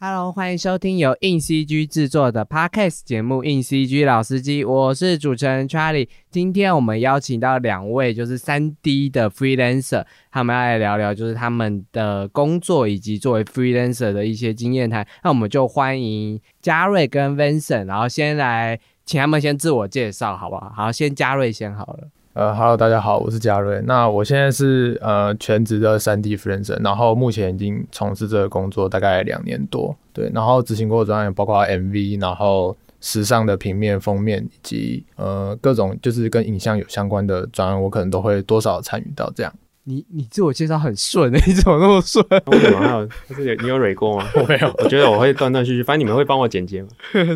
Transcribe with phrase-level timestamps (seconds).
[0.00, 6.06] Hello，欢迎收听由硬 CG 制作的 Podcast 节目《硬 CG 老司机》，我是主持人 Charlie。
[6.30, 15.04] 今天我们邀请到两位就是三 D 的 freelancer，他们要来聊聊就是他们的工作以及作为 freelancer 的一些经验谈。
[15.24, 20.72] 那我们就欢迎嘉瑞跟 Vincent，然后先来请他们先自我介绍，好不好？
[20.76, 22.08] 好，先嘉瑞先好了。
[22.38, 23.82] 呃，Hello，大家好，我是嘉瑞。
[23.84, 29.92] 那我现在是呃全职的三 D freelancer，然后目前已经从事这个工作大概两年多。
[30.12, 39.52] 对，然后执行过的专案包括 MV，然后时尚的平面、封面以及呃各种就是跟影像有相关的专案，我可能都会多少参与到这样。
[39.82, 42.24] 你你自我介绍很顺诶，你怎么那么顺？
[42.46, 43.06] 为什么还有？
[43.28, 44.24] 就是有你有蕊过吗？
[44.38, 46.88] 我没有，我觉得我会断断续续，反正你们会帮我剪接吗。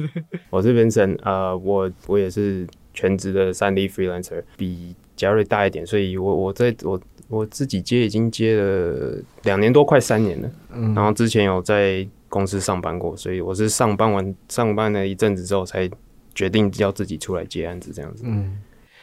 [0.50, 2.64] 我是 Vincent，呃，我我也是
[2.94, 10.50] 全职的三 D freelancer，比嘉瑞大一点，所以我我在我我自己接已经接了两年多，快三年了。
[10.72, 15.88] 嗯，然后之前有在公司上班过，所以我是上班完上班了一阵子之后，才
[16.34, 18.24] 决定要自己出来接案子这样子。
[18.26, 18.58] 嗯，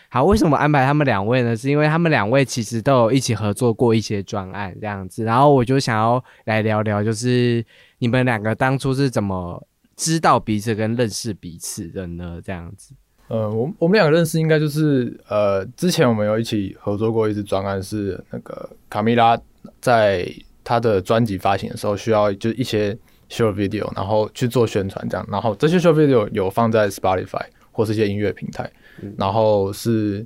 [0.10, 1.56] 好，为什么安排他们两位呢？
[1.56, 7.64] 是因为他们两位其实都有一起合作过一些专案这样子，然后我就想要来聊聊，就是
[8.00, 9.64] 你们两个当初是怎么
[9.96, 12.42] 知道彼此跟认识彼此的呢？
[12.44, 12.94] 这样子。
[13.30, 19.40] 呃，我我们两个认识应该就是呃，之前我们有一起合作过一支专案，是那个卡米拉
[19.80, 20.28] 在
[20.64, 22.92] 他的专辑发行的时候需要就一些
[23.30, 28.68] short video，然后去做宣传这样，然后这些 short video 有放在 Spotify 或是一些音乐平台，
[29.16, 30.26] 然后是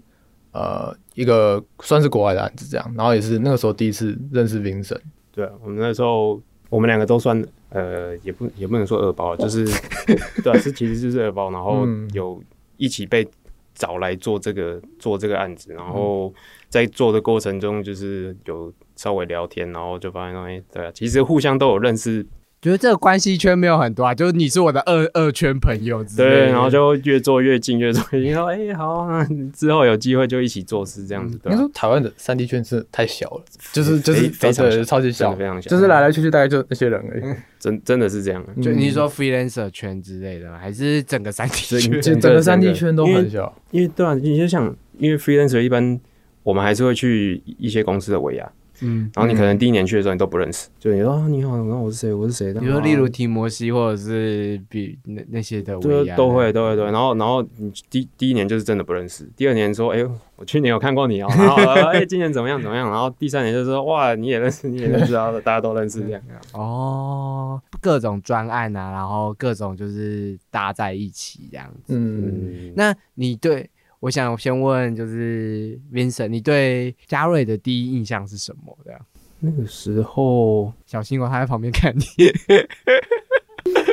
[0.54, 5.02] 呃一个算是国外的案子这样，然后也是那个时候第一次认识 Vincent。
[5.34, 9.66] 对啊，我们那时候我们两个都算呃，也不也不能说二包，就是
[10.42, 12.42] 对啊，是其实就是二包，然后有。
[12.84, 13.26] 一起被
[13.74, 16.34] 找来做这个做这个案子，然后
[16.68, 22.26] 在做的过程中，就是有稍微聊天，然后就发现，哎，对啊，其实互相都有认识。
[22.64, 28.34] 觉得这个关系圈没有很多啊，就是你是我的二二圈朋友，对，然后就越做越近，越做越近。
[28.34, 29.06] 说，哎，好，
[29.54, 31.38] 之后有机会就一起做事这样子。
[31.44, 37.36] 你说台湾的三 D 圈是太小了，就是 就是非常超级小，非常小，就是来来去去大概就那些人而已。
[37.60, 42.02] 真真的是这样，就你说 freelancer 圈之类的，还是整个三 D 圈？
[42.02, 43.54] 整个三 D 圈都很小。
[43.72, 46.00] 因为对啊，你就想，因为 freelancer 一般
[46.44, 48.50] 我们还是会去一些公司的尾牙。
[48.84, 52.60] 嗯，然后你可能第一年去的时候你都不认识，就你说你好，然后我是谁，我是谁的。
[52.60, 56.86] 你说例如提摩西或者是比那那些的，对，都会都会对。
[56.86, 60.06] 然后然后你第第一年就是真的不认识，第二年说哎，
[60.36, 61.56] 我去年有看过你哦，然后
[61.92, 66.22] 哎今年怎么样怎么样，然后第三年就说哇你也认识你也认识啊，大家都认识这样。
[66.54, 71.94] 哦，各种专案啊，然后各种就是搭在一起这样子。
[71.96, 73.70] 嗯，那你对？
[74.04, 78.78] 我想先问，就是 Vincent，你对嘉瑞的第一印象是什么？
[78.84, 79.00] 这样，
[79.40, 82.04] 那个时候小新哦，他在旁边看你，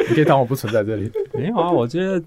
[0.08, 1.08] 你可以当我不存在这里。
[1.32, 2.20] 没有啊，我觉得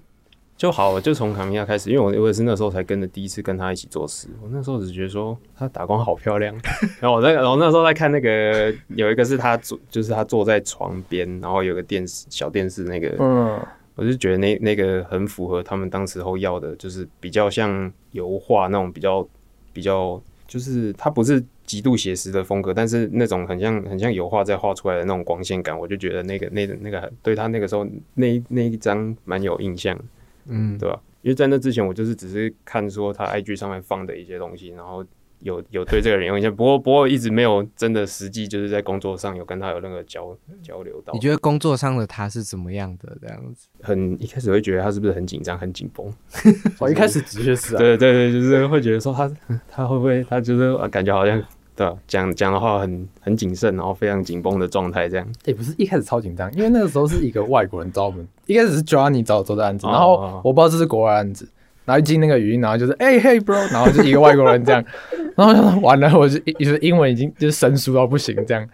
[0.56, 4.28] 就好，就从卡米亚开始，因为我我也是那时候才跟着第一次跟他一起做事。
[4.40, 6.58] 我那时候只觉得说他打光好漂亮，
[7.00, 13.60] 然后我在然后那时候在看那个有一个是他坐，就是他坐在床边，然后有个电视小电视那个，嗯。
[13.96, 19.26] 我就觉得那那个很符合他们当时候要的，就是比较像油画那种比较
[19.72, 29.98] 比较，就是它不是极度写实的风格，但是那种很像很像油画在画出来的那种光线感，我就觉得那个那那个对他那个时候那那一张蛮有印象，
[30.46, 31.00] 嗯，对吧？
[31.22, 35.04] 因为在那之前我就是只是看说他 IG 上面放的一些东西，然后。
[35.44, 41.12] 有有对这个人有印象，不过不过一直没有真的实际就是在工作上有跟他有任何交交流到。
[41.12, 43.68] 你觉得工作上的他是怎么样的这样子？
[43.82, 46.12] 很一开始会觉得他是不是很紧张、很紧绷？
[46.80, 49.30] 我一开始的确是啊，对对对，就是会觉得说他
[49.70, 51.40] 他会不会他就是感觉好像
[51.76, 55.26] 对讲讲的话很很谨慎，然后非常紧绷的状态这样。
[55.44, 61.46] 也不是一开始超紧张，因为那个时候是一个外国人找我们，一开始是 Johnny 找我做的案子，然后我不知道这是国外案子。
[61.84, 64.84] 然后一进那个语音，然后就是哎嘿，bro，然后就一个外国人这样，
[65.36, 68.66] 然后想完了，我就就是英文已经就是生疏到不行这样，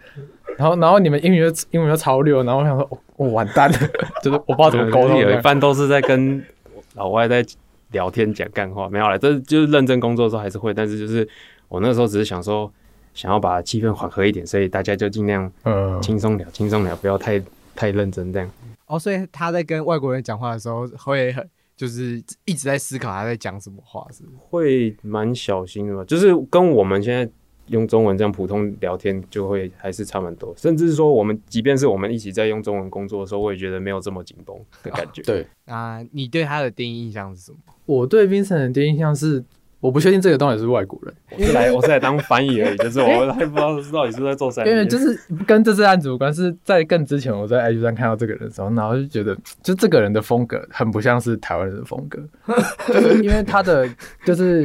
[0.56, 3.78] 然后然后你们英语又英文又超溜，然后我想说我完蛋了，
[4.22, 5.18] 就是我不知道怎么沟通。
[5.18, 6.40] 有一半都是在跟
[6.94, 7.44] 老外在
[7.92, 11.28] 聊天讲干话，没有了，这就是认真工作的时候还是会，但是就是
[11.68, 12.72] 我那时候只是想说
[13.12, 17.42] 想要把气氛缓和一点，所以大家就尽量嗯轻松聊，轻松聊，不要太
[17.74, 18.48] 太认真这样。
[18.86, 21.44] 哦，所以他在跟外国人讲话的时候会很。
[21.80, 26.04] 就是一直在思考他在讲什么话，是会蛮小心的吧？
[26.04, 27.26] 就是跟我们现在
[27.68, 30.54] 用中文这样普通聊天，就会还是差蛮多。
[30.58, 35.22] 甚至是说，我们即便是我们一起在用中文工作的时候，我也觉得没有这么紧绷的感觉。
[35.22, 37.56] 对啊，你对他的第一印象是什么？
[37.86, 39.42] 我对 Vincent 的第一印象是，
[39.80, 52.22] 我不确定这个到底是外国人，我是来我是来当翻译而已，就是我还不知道到底是在做三 D，因为就是跟这次案子无关，是在更之前我在 IG 上看到这个人的时候，然后就觉得就这个人的风格很不像是台湾人的风格，
[52.92, 53.88] 就是因为他的
[54.26, 54.64] 就是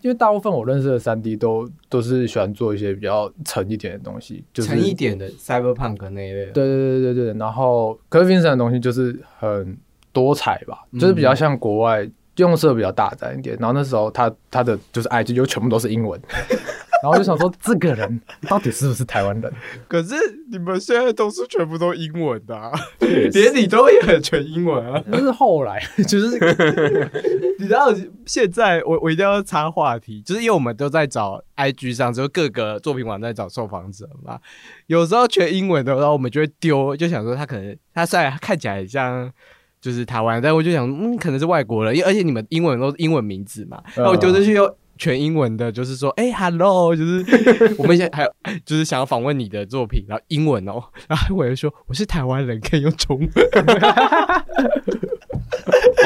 [0.00, 6.52] 因为大部分我认识的三 D 都都是喜欢做一些比较沉一点的东西，就是沉一点的 cyberpunk 那一类的。
[6.52, 9.78] 对对对对对，然后可是 Vincent 的东西就是很
[10.12, 12.10] 多彩吧，就是比较像国外。
[12.38, 16.20] 用色比较大胆一点，然后那时候他他的就是 IG 就全部都是英文，
[17.02, 19.52] 然后就想说这个人到底是不是台湾人？
[19.86, 20.14] 可是
[20.50, 25.02] 你们现在都是全部都英文的、啊，连你都也很全英文啊。
[25.12, 26.26] 就是后来 就是
[27.58, 27.92] 你知道
[28.26, 34.38] 现在我我一定要插话题，就是因为我们都在找 IG 上，就是各个作品网站找受访者嘛，
[34.86, 39.32] 有时候全英文的，然后我们就会丢，就想说他可能他虽然看起来很像。
[39.80, 47.24] 就是台湾，但我就想，嗯，可能是外国人，因为而且你们英文都是英文名字嘛，然后我丢出去又全英文的，就是说，哎、h e l l o 就是
[47.78, 48.32] 我们现在还有
[48.64, 53.28] 就是想要访问你的作品，然后英文哦，然后我就说我是台湾人，可以用中文。
[53.82, 54.44] 哦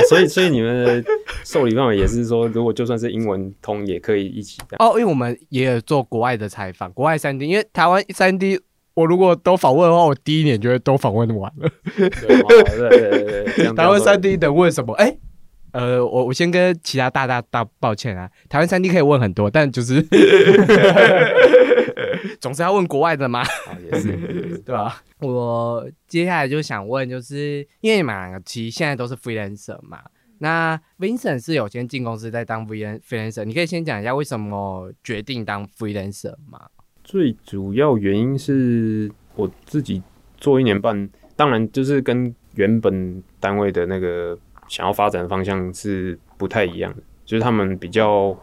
[0.08, 1.04] 所以 所以你们的
[1.44, 4.60] 受理范围也是说，如果就算是英文通，也可以一起。
[4.78, 8.58] 哦，因为我们也有做国外的采访，国外三 D，因为台湾三 D，
[8.94, 11.69] 我如果都访问的话，我第一年就会都访问完了。
[11.97, 14.93] 对对对，台湾三 D 的问什么？
[14.94, 15.17] 哎、
[15.73, 20.06] 呃，我我先跟其他大大大抱歉啊，台湾三 D 可以问很多，但就是
[22.41, 23.43] 总是要问国外的嘛，
[23.91, 24.12] 也是
[24.67, 25.03] 对吧？
[25.21, 30.00] 我接下来就想问，就是因为你们两个其实现在都是 freelancer 嘛，
[30.39, 36.67] 那 Vincent 是有先进公司在当 freelan- freelancer，你可以先讲一下为什么决定当 freelancer 吗？
[37.12, 40.03] 最主要原因是我自己
[40.38, 48.35] 做一年半，当然就是跟原本单位的那个想要发展的方向是不太一样的，就是他们比较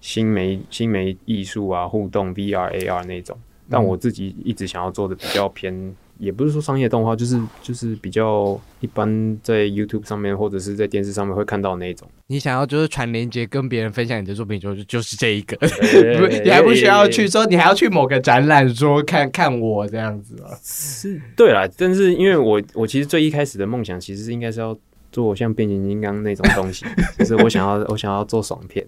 [0.00, 3.36] 新媒新媒艺术啊、互动 VR、AR 那种，
[3.68, 5.96] 但我自己一直想要做的比较偏。
[6.18, 12.08] 也不是说商业动画，就是就是比较一般，在 YouTube 上面或者是在电视上面会看到那一种。
[12.28, 20.50] 你想要就是传链接跟别人分享你的作品，就是就是这一个，不， 你还不需要去说，你还要去某个展览说看看我这样子啊？
[20.62, 24.76] 是对啦，但是因为我我其实最一开始的梦想其实是应该是要
[25.14, 26.84] 做像变形金刚那种东西，
[27.16, 28.84] 就是我想要我想要做爽片，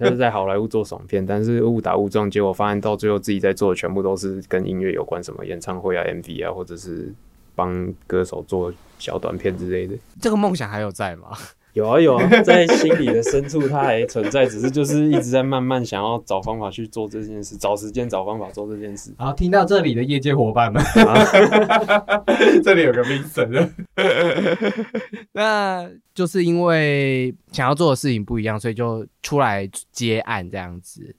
[0.00, 7.14] 就是在好莱坞做爽片，但是误打误撞，结果发现到最后自己在做的全部都是跟音乐有关，什么演唱会啊、MV 啊，或者是
[7.54, 9.94] 帮歌手做小短片之类的。
[10.20, 11.28] 这个梦想还有在吗？
[11.74, 19.12] 有啊有啊，在心里的深处它还存在，只是就是一直在慢慢想要找方法去做这件事，找时间找方法做这件事。
[19.18, 20.80] 好，听到这里的业界伙伴们，
[22.62, 23.70] 这里有个 Vincent，
[25.34, 31.14] 那就是因为想要做的事情不一样，所以就出来接案这样子。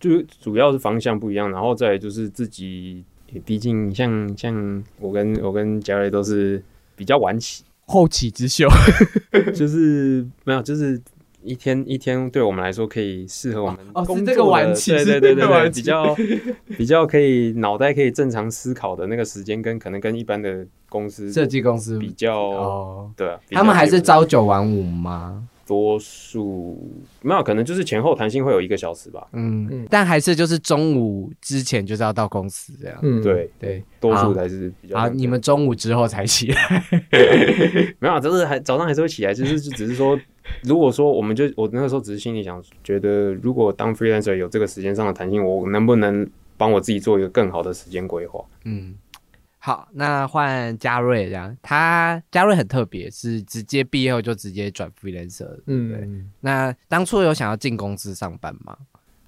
[0.00, 6.60] 就主要是方向不一样，然后再来就是自己，也毕竟像像我跟我跟嘉瑞都是
[6.96, 8.68] 比较晚起，后起之秀，
[9.54, 11.00] 就是没有，就是
[11.42, 16.16] 一天一天对我们来说可以适合我们哦是这个晚的起是对对对对比较
[16.78, 25.48] 比较可以脑袋可以正常思考的那个时间，跟可能跟一般的公司设计公司比较哦，对啊，他们还是朝九晚五吗？
[25.66, 32.98] 多数没有，可能就是前后弹性会有一个小时吧，嗯，嗯但还是就是中午之前就是要到公司这样。
[33.02, 36.84] 嗯，对，对，多好数还是比较好，那个你们中午之后才起来。
[38.00, 40.18] 没有啊，就是还早上还是会起来，就是就只是说，
[40.62, 48.44] 如果说我们就我那个时候只是心里想，觉得如果当 freelancer 有这个时间上的弹性，我能不能帮我自己做一个更好的时间规划？
[48.64, 48.94] 嗯，
[49.64, 55.60] 好，那换嘉瑞这样，他嘉瑞很特别，是直接毕业后就直接转 freelancer 的。
[55.66, 58.76] 嗯，那当初有想要进公司上班吗？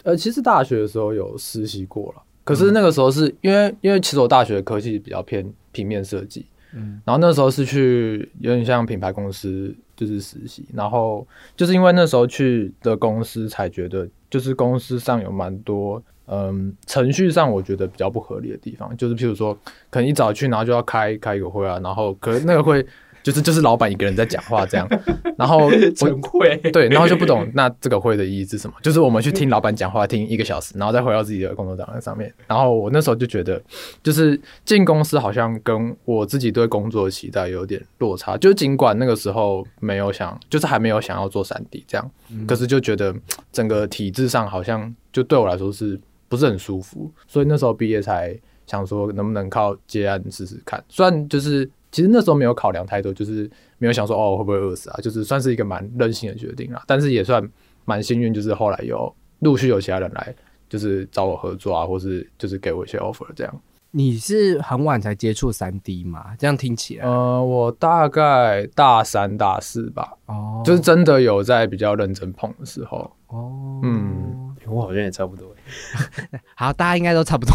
[0.02, 11.24] 呃，其实大学的时候有实习过了，可是那个时候是因为因为其实我大学的科技比较偏平面设计，嗯然后那时候是去有点像品牌公司就是实习，然后
[11.56, 19.54] 就是因为那时候去的公司才觉得，就是公司上有蛮多嗯程序上我觉得比较不合理的地方，就是譬如说
[19.90, 22.84] 可能一早去，然后就要开开一个会啊，然后可是那个会
[23.22, 24.86] 就是就是老板一个人在讲话这样，
[25.38, 32.30] 然后晨会对，然后就不懂那这个会的意义是什么，就是我们去听老板讲话听一个小时，然后再回到自己的工作档案上面。
[32.46, 33.58] 然后我那时候就觉得，
[34.02, 38.36] 就是进公司好像跟我自己对工作的期待有点落差。
[38.36, 42.10] 就尽管那个时候没有想，就是还没有想要做三 D 这样，
[42.46, 43.14] 可是就觉得
[43.50, 50.82] 整个体制上好像就对我来说是不是很舒服，所以那时候毕业才想说能不能靠接案试试看。
[50.88, 57.46] 虽然就是其实那时候没有考量太多，就是没有想说哦会不会饿死啊，就是算是一个蛮任性的决定啦，但是也算
[57.84, 60.34] 蛮幸运，就是后来有陆续有其他人来，
[60.68, 63.60] 就是找我合作啊，或是就是给我一些 offer 这样。
[63.96, 66.34] 你是很晚才接触三 D 吗？
[66.36, 73.08] 这样听起来，呃，我大概大三大四吧，哦，就是真的有在比较认真碰的时候。
[73.28, 75.53] 哦，嗯我好像也差不多，
[76.54, 77.54] 好，大家应该都差不多。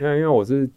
[0.00, 0.68] 因 为因为我是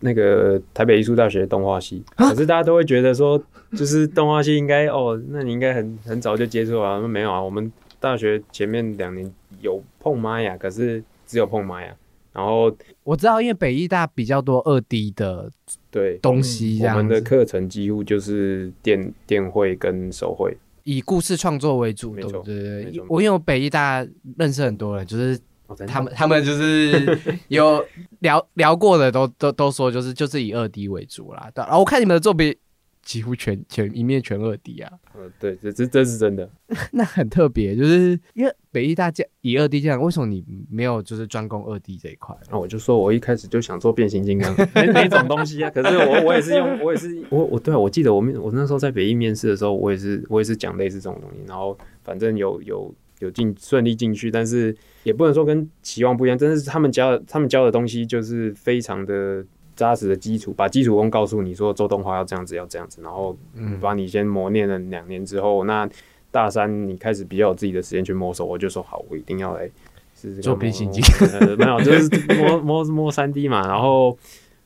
[0.00, 3.42] 那个台北艺术大学动画系，可是大家都会觉得说，
[3.76, 11.94] 就是动画系应该哦，那你应该很很早就接触啊，没有啊，我们大学前面两年有碰玛雅，可是只有碰玛雅，
[12.32, 15.50] 然后我知道，因为北艺大比较多二 D 的
[15.90, 16.18] 对。
[16.18, 25.38] 东西，这我们的课程几乎就是电电绘跟手绘，以故事创作为主，没错对我因为我北艺大认识很多人，就是
[25.86, 27.18] 他们他们就是
[27.48, 27.84] 有
[28.20, 31.50] 聊聊过的都都都说就是就是以二 D 为主啦。
[31.54, 32.54] 对，然后我看你们的作品
[33.02, 36.48] 几乎全全一面全二 D 啊，嗯，对，这这这是真的。
[36.92, 42.34] 那很特别，就是因为北艺大这样以二 D 这样，为什么你没有就是专攻二 D 这一块？
[42.50, 52.94] 那我就说我一开始就想做变形金刚那那种东西啊，可是我我也是用，我也是我我对啊，我记得我面我那时候在北艺面试的时候，我也是我也是讲类似这种东西，然后反正有有
[53.24, 65.88] 有进顺利进去，但是也不能说跟期望不一样，真是他们教的他们教的东西就是非常的扎实的基础，把基础功告诉你说做动画要这样子要这样子，然后嗯，把你先磨练了两年之后，那
[66.30, 69.66] 大三你开始比较有自己的时间去摸索，我就说好，我一定要来
[70.14, 71.02] 试试看做变形金
[71.32, 73.66] 呃没有， 就是摸摸摸三 D 嘛。
[73.66, 74.16] 然后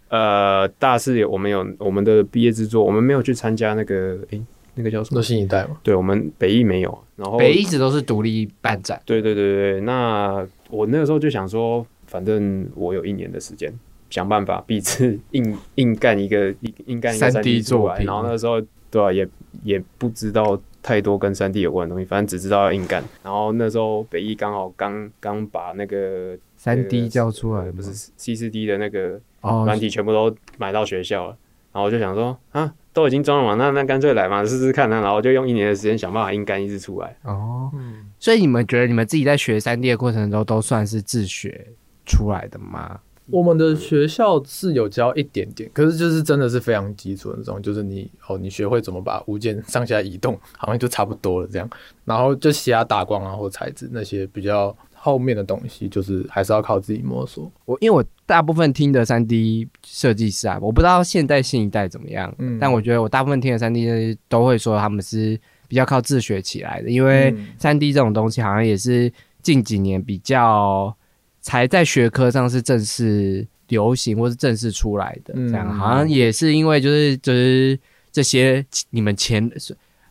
[0.08, 4.42] 呃，大四我们有我们的毕业制作，我们没有去参加那个诶、
[4.78, 5.22] 那个叫什么都？
[5.22, 6.98] 新一代嘛，对，我们北艺没有。
[7.16, 13.72] 然后北艺一直都是独立办展，对对对对，那我那个时候就想说，反正我有一年的时间，
[14.08, 17.94] 想办法逼自 硬硬干一个硬硬干一个三 D 出来。
[17.94, 19.28] 作品然后那个时候对啊，也
[19.64, 23.02] 也不知道太多跟三 D 有关的东西，反正只知道要硬干。
[23.24, 31.36] 然后那时候北艺刚好刚刚把那个三那 D 个叫出来不是 C 四 D 的那个哦软体全部都买到学校了。
[31.72, 35.00] 然后我就想说啊，都已经装了嘛，那那干脆来嘛，试试看啊。
[35.00, 37.16] 然后就用一年的时间想办法硬干一次出来。
[37.22, 37.70] 哦，
[38.18, 41.68] 所以你们觉得你们自己在学三 D 的过程中都算是自学
[42.04, 42.98] 出来的吗？
[43.30, 51.70] 我们的学校是有教一点点，可是就是真的是非常基础的那种，就是你哦，你学会怎么把物件上下移动，好像就差不多了这样。
[52.04, 57.48] 然后就其他打光啊或材质那些比较后面的东西，就是还是要靠自己摸索。
[57.64, 62.58] 我因为我大部分听的三 D 设计师啊，我不知道现代新一代怎么样，嗯。
[62.60, 67.46] 但我觉得我大部分听的三 D 设计都会说他们是比较靠自学起来的，因为嗯。
[67.58, 70.94] 三 D 这种东西好像也是近几年比较
[71.40, 77.80] 才在学科上是正式流行或是正式出来的，嗯这样好像也是因为就是就是
[78.12, 79.50] 这些你们前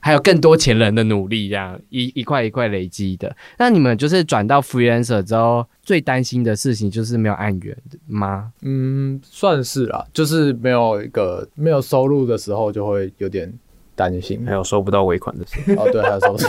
[0.08, 3.36] 还有更多前人的努力，这样一一块一块累积的。
[3.58, 8.54] 那你们就是转到 freelancer 之后，最担心的事情就是没有案源吗？
[8.62, 13.54] 嗯，算是啦，就是没有一个没有收入的时候，就会有点
[13.96, 14.46] 担心。
[14.46, 16.40] 还有收不到尾款的时候，哦，对，还有收入。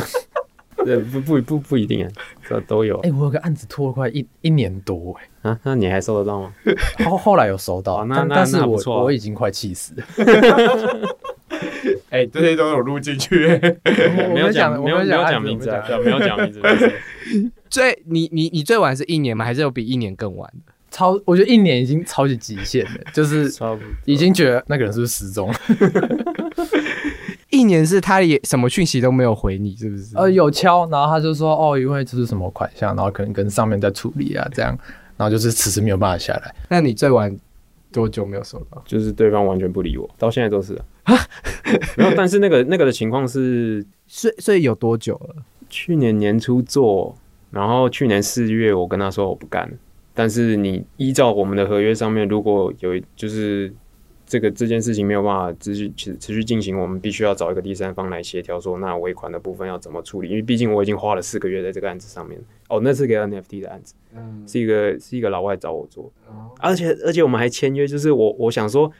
[0.87, 2.13] 对，不不不不一定啊，
[2.49, 5.13] 这都有哎、我有个案子拖了快一一年多
[5.43, 5.59] 哎、啊。
[5.65, 6.53] 那你还收得到吗？
[7.05, 10.07] 后后来有收到，哦那那但但是我那不错啊我已经快气死了。
[12.11, 13.47] 哎、这些都有录进去。
[13.85, 16.61] 我没有讲，讲，没有没有讲名字 啊，对没有讲名字。
[16.61, 19.45] 没事最你你你最晚是一年吗？
[19.45, 20.73] 还是有比一年更晚的？
[20.91, 23.53] 超，我觉得一年已经超级极限了，就是
[24.07, 25.59] 已经觉得那个人是不是失踪了？
[27.51, 30.17] 一年是他也什么讯息都没有回你，是不是？
[30.17, 34.77] 呃，有敲，然后他就说哦，因为这是什么款项，然后可能跟上面在处理啊，这样，
[35.19, 36.55] 然后就是迟迟没有办法下来。
[36.71, 37.35] 那你最晚
[37.93, 38.83] 多久没有收到？
[38.87, 41.15] 就是对方完全不理我，到现在都是啊。
[41.97, 45.37] 没有，但是那个那个的情况是所以所以有多久了？
[45.71, 47.15] 去年年初做，
[47.51, 49.71] 然后去年四月我跟他说我不干，
[50.15, 53.73] 但是你依照我们的合约上面，如果有就是
[54.29, 62.39] 这个这件事情没有办法持续持持续进行，我们必须要找一个第三方来协调，说那尾款的部分要怎么处理，因为毕竟我已经花了四个月在这个案子上面。
[62.69, 66.13] 哦，那是个 NFT 的案子，嗯，是一个是一个老外找我做，
[66.61, 68.93] 而且而且我们还签约，就是我我想说，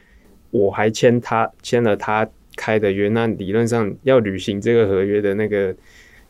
[0.51, 5.77] 我还签他签了他开的约，那理论上要履行这个合约的那个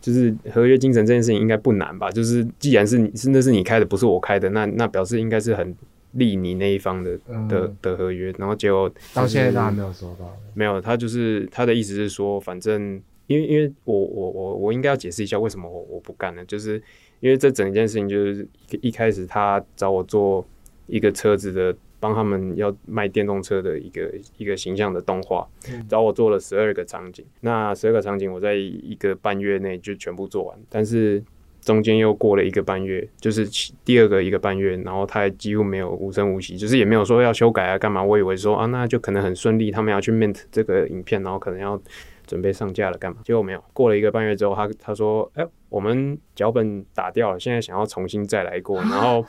[0.00, 2.10] 就是合约精神这件事情应该不难吧？
[2.10, 5.72] 就是既然是你是那是你开的，不是我开的，那那表示应该是很
[6.12, 10.36] 利你那一方的的的合约，然后结果到现在都还没有收到。
[10.54, 16.44] 没有，他就是他的意思是说，反正因为因为我我我我应该要解释一下为什么我我不干呢？
[16.46, 16.82] 就是
[17.20, 20.46] 因为这整件事情就是一一开始他找我做
[20.86, 27.24] 一个车子的帮他们要卖电动车的一个一个形象的动画嗯，找我做了十二个场景。
[27.40, 31.22] 那十二个场景我在一个半月内就全部做完，但是
[31.60, 33.46] 中间又过了一个半月，就是
[33.84, 38.02] 第二个一个半月，然后他也几乎没有无声无息，就是也没有说要修改啊干嘛。
[38.02, 41.80] 我以为说啊，那就可能很顺利，他们要去 mint 这个影片，然后可能要
[42.26, 43.18] 准备上架了干嘛？
[43.24, 49.24] 结果没有，过了一个半月之后，他他说，哎、我们脚本打掉了，现在想要重新再来过，然后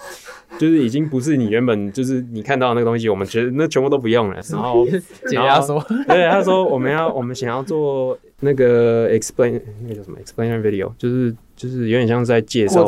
[0.57, 12.85] 就是已经不是你原本就是你看到的那个东西，我们觉得那全部都不用了，然后解压缩，对，他说我们要我们想要做那个 explain 那个叫什么 explainer video，就是就是有点像是在介绍，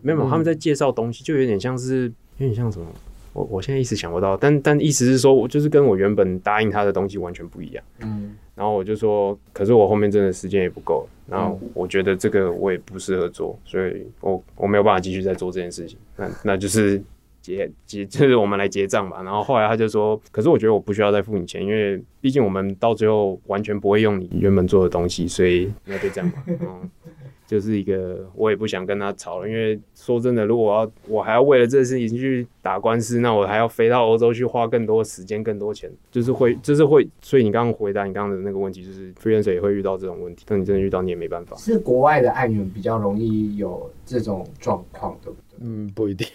[0.00, 2.04] 没有没有他们在介绍东西，就有点像是
[2.38, 2.86] 有点像什么，
[3.34, 7.84] 我我现在一时想不到，但但意思是说我就是跟我原本答应他的东西完全不一样。
[8.00, 15.98] 嗯，然后我就说，可是我后面真的时间也不够，然后我觉得这个我也不适合做，所以我我没有办法继续再做这件事情。
[16.16, 16.98] 那那就是
[17.42, 19.22] 结结，就是我们来结账吧。
[19.22, 26.42] 然后后来他就说，可是我觉得我不需要再付你钱，因为毕竟我们到最后完全不会用你原本做的东西，所以那就这样吧。
[26.48, 26.90] 嗯。
[27.52, 37.06] 就是一个，我也不想跟他吵了，因为说真的，如果我要我还要为了这个事情去打官司，那我还要飞到欧洲去花更多时间、更多钱，就是会，就是会。
[37.20, 41.54] 所以你刚刚回答你刚刚的那个问题，就是 freelancer 也会遇到这种问题，但你真的遇到，你也没办法。
[41.58, 45.58] 是国外的案源比较容易有这种状况，对不对？
[45.60, 46.26] 嗯，不一定，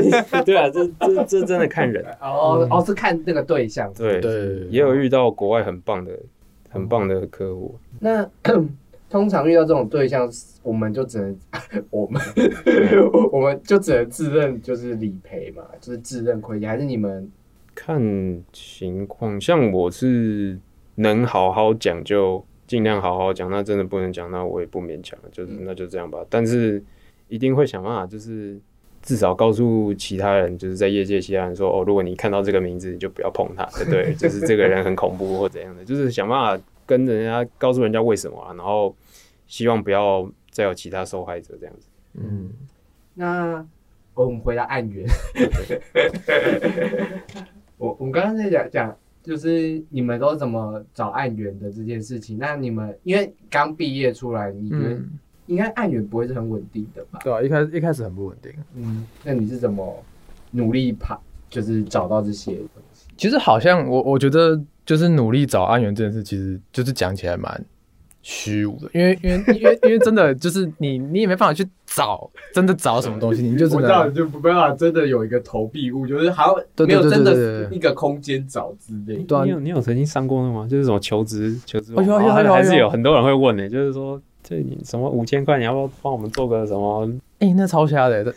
[0.46, 2.02] 对啊，这这这真的看人。
[2.18, 3.92] 哦哦，是看那个对象。
[3.92, 6.18] 对对也有遇到国外很棒的、
[6.70, 7.78] 很棒的客户。
[8.00, 8.26] 那
[9.08, 10.28] 通常遇到这种对象，
[10.62, 11.38] 我们就只能
[11.90, 12.20] 我们
[13.32, 17.30] 我们就只能自认就是理赔嘛，就是自认亏欠，还是你们
[17.74, 18.00] 看
[18.52, 20.58] 情况，像我是
[20.96, 26.18] 能好好讲就尽量好好讲，那真的不能讲，那我也不勉强，就是那就这样吧。
[26.28, 26.82] 但是
[27.28, 28.58] 一定会想办法，就是
[29.02, 34.12] 至少告诉其他人，就是在业界其他人说，哦，如果你看到这个名字，你就不要碰他，对不对？
[34.18, 38.94] 就是这个人很恐怖或怎样的，就是想办法跟人家告诉人家为什么啊，然后
[39.46, 41.88] 希望不要再有其他受害者这样子。
[42.14, 42.50] 嗯，
[43.14, 43.66] 那
[44.14, 45.06] 我们回到案源。
[47.76, 52.38] 我我们刚刚在讲讲，就是你们都怎么找案源的这件事情。
[52.38, 55.10] 那你们因为刚毕业出来，你觉得嗯，
[55.46, 57.18] 应该案源不会是很稳定的吧？
[57.22, 58.52] 对啊，一开始一开始很不稳定。
[58.74, 60.02] 嗯，那你是怎么
[60.52, 61.18] 努力爬，
[61.50, 62.58] 就是找到这些？
[63.16, 67.64] 其实好像我我觉得就是努力找安源这件事，其实就是讲起来蛮
[68.22, 79.16] 虚无的，因为因为因为因为真的就是你你也没办法去找真的找什么东西，你就知道就没办法真的有一个投币物，就是还要对对没有真的一个空间找之类。
[79.22, 80.66] 对啊你有你有曾经上过那吗？
[80.68, 87.08] 就是什么求职求职哦有网哦有有有还是有很多人会问呢、就是说这你什么五千块，你要不要帮我们做个什么？
[87.38, 88.34] 哎、那超瞎的、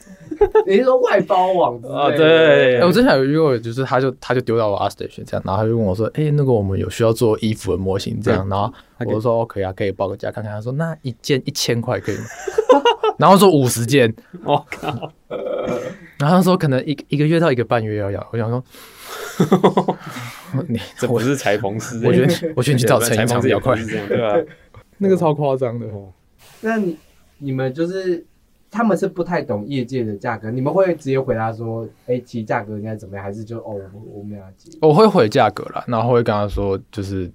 [0.69, 1.75] 你是说外包网？
[1.81, 12.23] 啊，对，哎我之前有遇过，就是他就他就丢到我 ArtStation 这样，然后他就问我说：“哎、那个我们有需要做衣服的模型这样。”然后我就说：“可以啊，可以报个价看看。”他说：“那一件一千块可以吗？”
[13.17, 14.13] 然后说五十件，
[14.45, 15.11] 我靠，
[16.17, 18.29] 然后他说可能一一个月到一个半月要要。
[18.31, 18.63] 我想说，
[20.69, 24.37] 你这不是裁缝师、我觉得 我觉得你去找裁缝师也不是这样对吧？
[24.99, 25.87] 那个超夸张的。
[25.87, 26.13] 哦
[26.61, 26.97] 那你
[27.39, 28.25] 你们就是
[28.71, 34.77] 他们是不太懂业界的价格，你们会直接回答说，哎、其实价格应该怎么样，还是就哦，我们我们要接？
[34.81, 37.29] 我会回价格啦，然后会跟他说，就是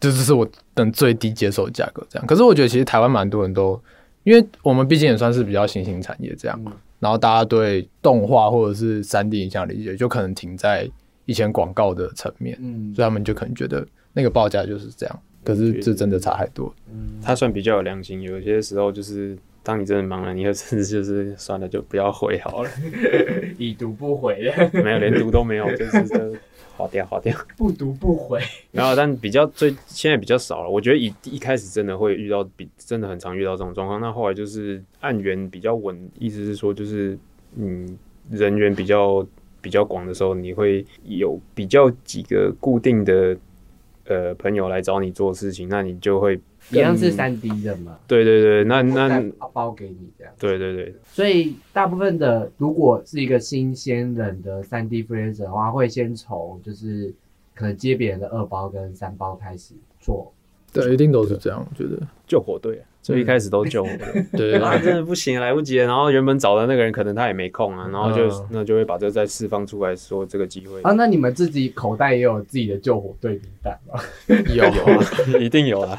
[0.00, 2.26] 这就是我等最低接受的价格这样。
[2.26, 3.80] 可是我觉得其实台湾蛮多人都，
[4.24, 10.90] 因为我们毕竟也算是比较新兴产业这样，嗯然后大家对动画或者是三 D 影像理解就可能停在
[11.26, 15.20] 以前广告的层面，嗯所以他们就可能觉得那个报价就是这样。
[15.44, 22.70] 可是这真的差太多，嗯，他算比较有良心，有些时候就是当你真的忙了，你就甚至就是算了，就不要回好了，
[23.58, 26.34] 已读不回了， 没有连读都没有，就是就
[26.74, 27.36] 划掉划掉。
[27.54, 28.40] 不读不回。
[28.72, 30.70] 然后，但比较最现在比较少了。
[30.70, 34.00] 我觉得一一开始真的会遇到比真的很常遇到这种状况。
[34.00, 37.18] 那后来就是案源比较稳，意思是说就是
[37.54, 37.98] 嗯
[38.30, 39.26] 人员比较
[39.60, 43.36] 比较广的时候，你会有比较几个固定的
[44.06, 46.40] 呃朋友来找你做事情，那你就会
[46.70, 49.20] 一样是三 D 的嘛，对对对，那那
[49.52, 50.32] 包给你这样。
[50.38, 57.14] 对对对，所以大部分的，如果是一个新鲜人的三 D freelancer 的话，会先从就是
[57.54, 60.32] 可能接别人的二包跟三包开始做。
[60.70, 61.98] 对，一定都是这样，我觉得。
[62.26, 64.22] 救火队啊，最一开始都救火队。
[64.32, 65.86] 对对 啊，对真的不行，来不及了。
[65.86, 70.82] 然后原本找的那个人可能他也没空啊，然后就、嗯那就会把这再释放出来说这个机会。
[70.82, 73.98] 啊，那你们自己口袋也有自己的救火队名单吗？
[74.54, 75.98] 有 有啊，一定有啦。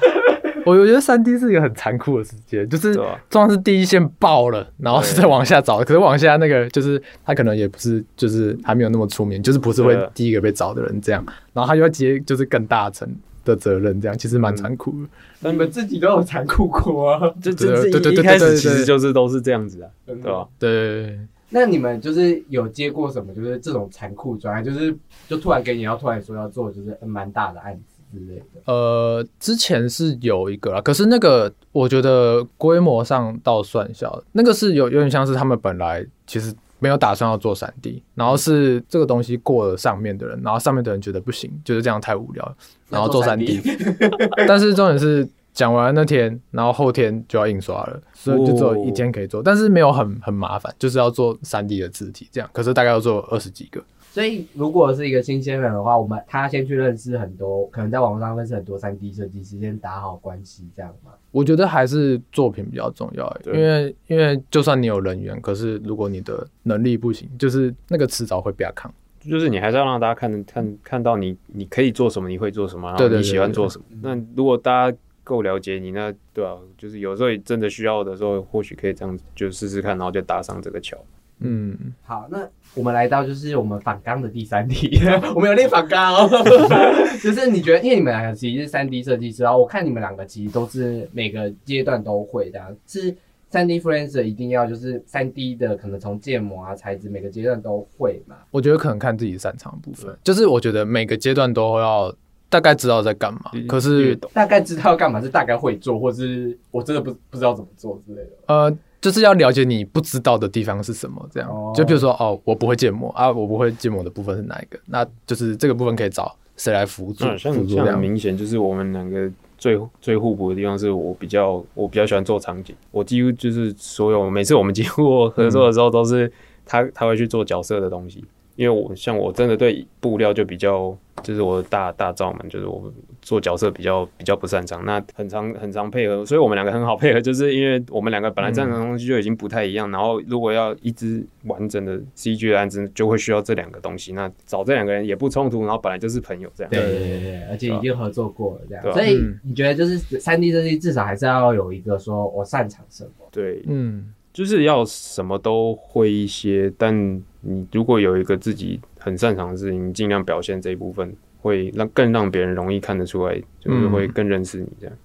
[0.69, 3.19] 我我觉得三 D 是一个很残酷的世界，就是对吧？
[3.29, 5.79] 通常是第一线爆了，然后是再往下找。
[5.79, 13.08] 可是往下那个就是他可能也不是，就是还没有那么出名，就是不是会第一个被找的人这样，然后他就要接就是更大层
[13.43, 15.10] 的责任，这样其实蛮残酷的。
[15.41, 17.34] 那你们自己都有残酷过啊。
[17.41, 20.47] 这对这这对对对一一开始其实就是都是这样子啊，对吧？
[20.60, 21.17] 对，
[21.49, 24.95] 那你们就是有接过什么，就是这种残酷专案，就是
[25.27, 28.43] 就突然给你要突然说要做，就是蛮大的案子之类的。
[28.65, 42.56] 呃，之前是有一个啦，可是那个我觉得规模上倒算小，那个是有有点像是他们本来其实没有打算要做三 D，然后是这个东西过了上面的人，然后上面的人觉得不行，就是这样太无聊了，
[42.89, 43.60] 然后做三 D，
[44.48, 53.82] 但是重点是讲完那天，然后后天就要印刷了，所以就只有一天可以做，但是没有很很麻烦，就是要做三 D 的字体这样，可是大概要做二十几个。
[54.12, 61.12] 所以如果是一个新鲜人的话，我们他先去认识很多，可能在网络上认识很多三 D 设计师，先打好关系，这样吗。
[61.32, 68.91] 我觉得还是作品比较重要因为因为就算你有人缘，可是如果你的能力不行，就是那个迟早会被扛。
[69.19, 73.86] 就是你还是要让大家看看看到你你可以做什么，你会做什么，然后你喜欢做什么。
[74.02, 80.98] 那如果大家够了解你，那对啊，就是有时候真的需要的时候，或许可以这样就试试看，然后就搭上这个桥。
[81.39, 84.99] 嗯，好，那我们来到就是我们反纲的第三题，
[85.36, 86.30] 我们有练反纲哦。
[87.23, 93.15] 就是你觉得，因为你们两个其实是三 D 设计师，然后我看你们两个其实都是每个阶段都会这样，是
[93.49, 98.36] 三 D freelancer 一定要就是三 D 的，可能从建模啊、材质每个阶段都会嘛。
[98.52, 102.13] 我觉得可能看自己擅长的部分，就是我觉得每个阶段都要
[102.49, 108.30] 大概知道在干嘛，可是大概知道干嘛，是大概会做，或是我真的不不知道怎么做之类的。
[108.47, 111.50] 呃，就是要了解你不知道的地方是什么，这样。
[111.50, 114.80] 哦就比如说，哦，我不会建模啊，我不会建模的部分是哪一个？
[114.88, 117.26] 那就是这个部分可以找谁来辅助？
[117.26, 117.86] 嗯，像辅助这样。
[117.86, 126.32] 像很明显就是我们两个最最互补的地方是我比较我比较喜欢做场景，我几乎就是所有每次我们几乎合作的时候都是
[126.66, 128.24] 他他会去做角色的东西，
[128.56, 146.71] 因为我像我真的对布料就比较就是我的大大罩门，就是我做角色比较比较不擅长，那很常很常配合，所以我们两个很好配合，就是因为我们两个本来擅长的东西就已经不太一样，然后如果要一支完整的 CG 的案子，就会需要这两个东西，那找这两个人也不冲突，然后本来就是朋友这样。
[146.71, 148.91] 对对对对，而且已经合作过了这样，啊。
[148.91, 149.39] 所以嗯。
[149.43, 153.12] 你觉得就是三 D 设计至少还是要有一个说我擅长什么。
[153.32, 164.95] 对，嗯，就是要什么都会一些，但你如果有一个自己很擅长的事情，尽量表现这一部分，会让更让别人容易看得出来，就是会更认识你这样。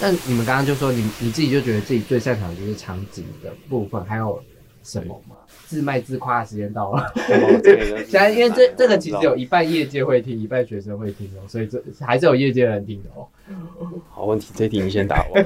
[0.00, 4.40] 但你们刚刚就说你你自己就觉得自己最擅长的就是场景的部分，还有
[4.82, 5.36] 什么吗？
[5.66, 7.12] 自卖自夸的时间到了。
[8.06, 13.26] 现在因为这这个其实有一半业界会听，一半学生会听哦，所以这还是有业界人听的哦。
[14.10, 15.40] 好问题，这题你先答我。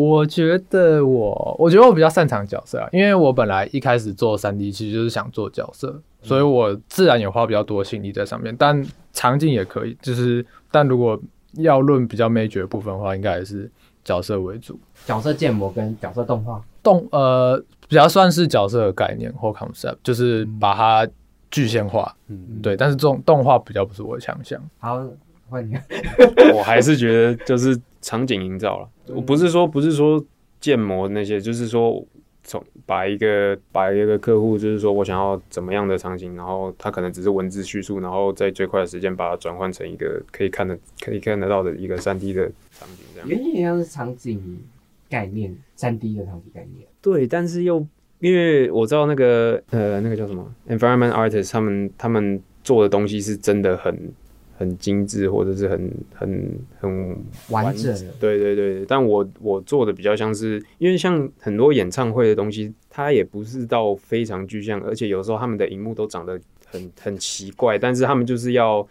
[0.00, 8.54] 我觉得我，我觉得我比较擅长角色啊，因为我本来一开始做三 D 其实就是想做角色，所以我自然也花比较多心力在上面。
[8.58, 11.20] 但场景也可以，就是但如果
[11.54, 13.70] 要论比较 major 的部分的话，应该还是
[14.04, 14.78] 角色为主。
[15.06, 21.06] 角色建模跟角色动画，动呃比较算是角色的概念或 concept，就是把它
[21.50, 22.76] 具现化，嗯，对。
[22.76, 24.60] 但是这种动画比较不是我的强项。
[24.78, 25.02] 好
[25.48, 25.76] 换你。
[26.54, 28.88] 我还是觉得就是场景营造了。
[29.14, 30.24] 我不是说不是说
[30.60, 32.04] 建模那些，就是说
[32.42, 43.28] 从把一个把一个客户，就是说我想要怎么样的场景，然后他可能只是文字叙述，然后在最快的时间把它转换成一个可以看得可以看得到的一个三 D 的场景，这样。
[43.28, 44.62] 有点像是场景
[45.08, 46.86] 概念，三 D 的场景概念。
[47.00, 47.86] 对，但是又
[48.20, 54.12] 因为我知道那个呃那个叫什么 environment artist，他们他们做的东西是真的很
[54.60, 57.16] 很精致，或者是很很很
[57.48, 68.86] 完整对对对，但我我做的比较像是，因为像很多演唱会的东西，它也不是到非常具象，而且有时候他们的荧幕都长得很很奇怪，但是他们就是要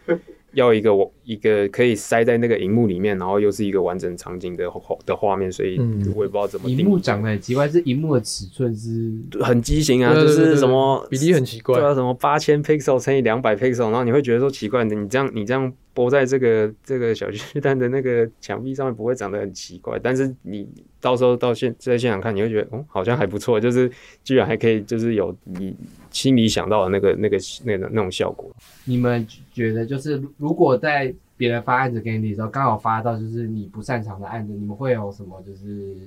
[0.54, 6.00] 要一个我一个可以塞在那个荧幕里面，然后又是一个完整场景的画的画面，所以嗯。
[6.16, 11.80] 我也不知道怎么荧幕长得很奇怪，是荧幕的尺寸是很畸形啊，就是什么比例很奇怪。
[11.80, 20.66] 对啊，什么八千 pixel 乘以两百 pixel，然后你会觉得说奇怪，你这样你这样播在这个这个小巨蛋的那个墙壁上面不会长得很奇怪，但是你
[21.02, 23.92] 到时候到现在现场看，你会觉得哦好像还不错，就是
[24.24, 25.76] 居然还可以就是有你
[26.10, 28.50] 心里想到的那个那个那个那种效果。
[28.86, 35.98] 你们觉得就是如果在别人发案子给你的时候，刚好发到就是你不擅长的案子，你们会有什么就是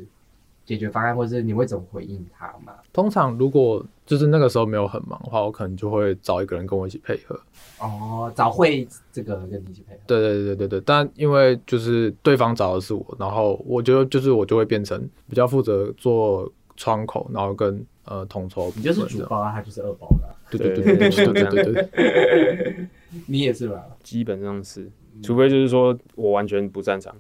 [0.64, 2.72] 解决方案，或者是你会怎么回应他吗？
[2.92, 7.38] 通常如果就是那个时候没有很忙的话，我可能就会找一个人跟我一起配合。
[7.78, 10.00] 哦，找会这个跟你一起配合。
[10.06, 18.72] 对对对对对，但因为就是对方找的是我，然后我觉得就是我就会变成比较负责做窗口，然后跟呃统筹。
[18.76, 20.36] 你就是主包啊，他就是二包了。
[20.50, 22.88] 对对对对对对。
[23.26, 23.82] 你也是吧？
[24.02, 24.90] 基本上是，
[25.22, 27.14] 除非就是说我完全不擅长。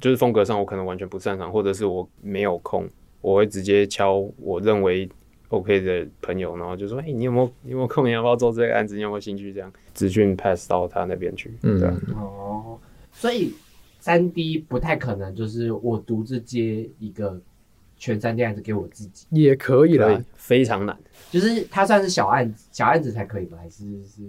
[0.00, 2.88] 就是风格上我可能完全不擅长，或者是我没有空，
[3.20, 5.08] 我会直接敲我认为
[5.48, 8.06] OK 的朋友，然后就说：“哎、你有没有你有没有空？
[8.06, 8.96] 你要不要做这个案子？
[8.96, 11.52] 你有没有兴趣？”这样资讯 pass 到他那边去。
[11.62, 12.78] 嗯对啊，哦，
[13.12, 13.54] 所以
[14.00, 17.40] 三 D 不太可能就是我独自接一个
[17.96, 20.98] 全三 D 案子给我自己，也可以啦。，非常难。
[21.30, 23.58] 就是它算是小案子，小案子才可以吗？
[23.60, 24.22] 还是是？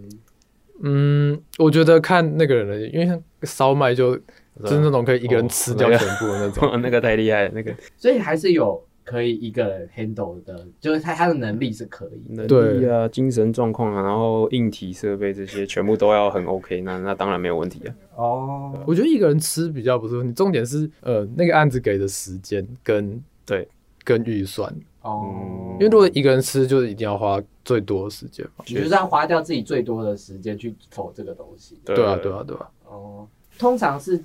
[0.81, 4.19] 嗯，我觉得看那个人的，因为像烧麦就
[4.63, 6.79] 就是那种可以一个人吃掉全部的那种。
[6.81, 12.45] 那个太厉害了，那个所以还是有可以一个人 handle 的，就是他他的能力是可以的。
[12.47, 17.95] 能力啊、精神状况啊，然后硬体设备这些全部都要很 OK，那那当然没有问题啊。
[18.15, 23.67] 哦，我觉得一个人吃比较不是问题，重点是呃那个案子给的时间跟对
[24.03, 28.63] 跟预算，哦，因为如果一个人吃，就是一定要花最多的时间嘛。
[28.67, 31.77] 你就是要花掉自己最多的时间去否这个东西。
[31.83, 32.69] 对啊，对啊，对啊。
[32.87, 33.27] 哦，
[33.59, 34.19] 通常是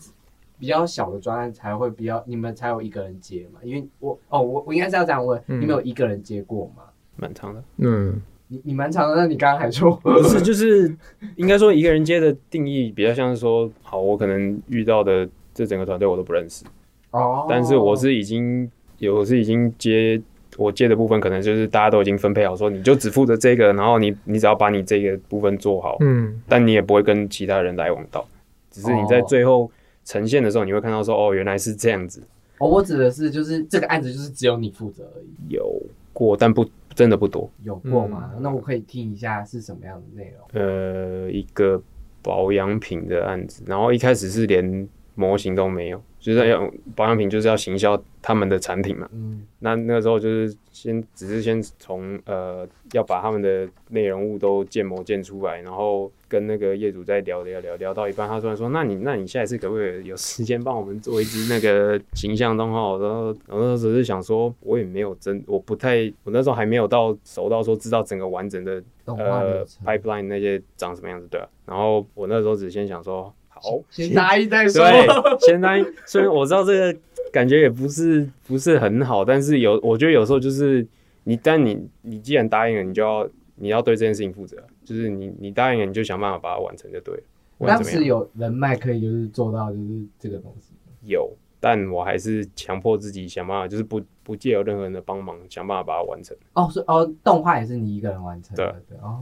[0.60, 3.58] 比较小的专案才会比较，你们才有一个人接嘛？
[3.64, 5.60] 因为我哦，我我应该是要这样问，嗯。
[5.60, 6.82] 你们有一个人接过吗？
[7.16, 7.62] 蛮长的。
[7.78, 10.94] 嗯，你你蛮长的，那你刚刚还说不是， 就是
[11.36, 16.64] 应该说一个人接的定义比较像是说，好，我可能遇到的这整个团队我都不认识，
[17.12, 20.20] 哦，但是我是已经有我是已经接
[20.56, 28.26] 我接的部分，可能就是大家都已经分配好，说你就只负责这个，然后你你只要把你这个部分做好，嗯，但你也不会跟其他人来往到，
[28.70, 29.24] 只是你在哦。
[29.28, 29.70] 最后
[30.04, 32.22] 呈现的时候，你会看到说，哦，原来是这样子，
[32.58, 35.82] 哦，我指的是就是这个案子就是只有你负责而已，有
[36.12, 37.50] 过，但不真的不多。
[37.62, 38.32] 有过吗？
[38.40, 40.48] 那我可以听一下是什么样的内容？
[40.52, 41.80] 呃，一个
[42.22, 49.08] 保养品的案子，然后一开始是连模型都没有，就是要保养品就是要行销他们的产品嘛。
[49.12, 71.48] 嗯，那那个时候就是先只是先从呃要把他们的内容物都建模建出来，然后跟那个业主再聊聊聊聊到一半，他突然说：“那你那你下一次可不可以有时间帮我们做一支那个形象动画？”然后然后只是想说，我也没有真我不太我那时候还没有到熟到说知道整个完整的呃 pipeline 那些长什么样子，对啊。
[71.66, 74.82] 然后我那时候只先想说，好，先答应再说。
[74.84, 75.86] 对，先答应。
[76.06, 76.98] 虽然我知道这个
[77.30, 80.86] 感觉也不是不是很好，但是有我觉得有时候就是
[81.24, 87.22] 你，但你你既然答应了，你就要你要对这件事情负责，就是你你答应了，你就想办法把它完成就对了。
[87.66, 90.72] 当时有人脉可以就是做到就是这个东西。
[91.04, 96.34] 有，但我还是强迫自己想办法，就是不不借由任何人的帮忙，想办法把它完成。
[96.54, 98.74] 哦，是哦，动画也是你一个人完成的。
[98.88, 99.20] 对对哦。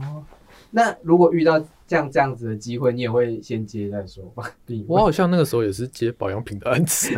[0.71, 4.43] 那如果遇到这样这样子的机会，你也会先接再说吧？
[4.87, 7.09] 我好像那个时候也是接保养品的案子。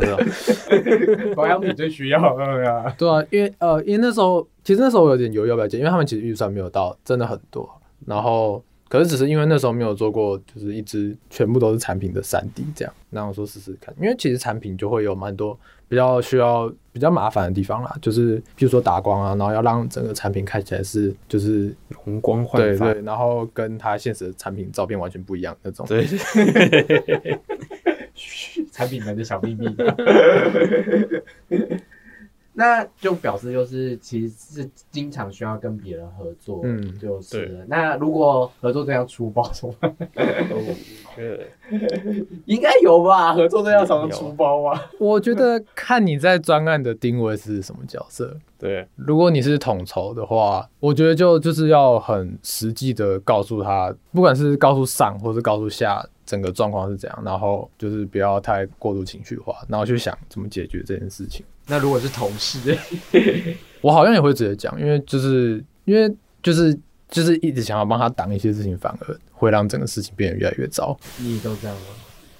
[1.36, 2.96] 保养品最需要的呀。
[2.98, 7.70] 对啊，因为呃，因为那时候其实那时候我有点犹豫要不要接，因为他们其实预算没有到真的很多，
[8.06, 21.74] 然后可是只是因为那时候没有做过，就是一支全部都是产品的三 D 这样，那我说试试看，因为其实产品就会有蛮多比较需要比较麻烦的地方啦，就是譬如说打光啊，然后要让整个产品看起来是就是
[22.06, 25.86] 容光焕发，对对，然后跟它现实的产品照片完全不一样那种。
[25.88, 26.06] 对，
[28.74, 29.74] 产品们的小秘密。
[32.54, 37.66] 那就表示就是其实是经常需要跟别人合作，嗯就是了。
[37.68, 39.96] 那如果合作对象出包怎么 办？
[42.46, 43.34] 应该有吧？
[43.34, 44.90] 合作对象常常出包啊。
[45.00, 48.36] 我觉得看你在专案的定位是什么角色。
[48.60, 61.44] 对，如果你是统筹的话，我觉得就就是要很实际的告诉他，不管是告诉上或是告诉下，整个状况是怎样，然后就是不要太过度情绪化，然后去想怎么解决这件事情。
[61.72, 62.78] 那如果是同事，
[63.80, 70.96] 我好像也会直接讲，因为就是因为就是就是一直想要帮他挡一些事情，反而会让整个事情变得越来越糟。
[71.20, 71.84] 你都这样吗？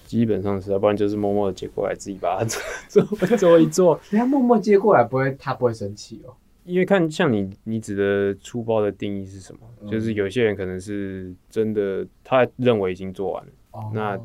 [0.06, 3.98] 基本上是，要不然就是默默的接过来，自己把它做做做一做。
[4.12, 6.34] 人家默默接过来，不会他不会生气哦。
[6.66, 9.60] 因为看像你你指的粗暴的定义是什么？
[9.82, 14.20] 嗯就是有些人可能是真的他认为已经做完了，哦那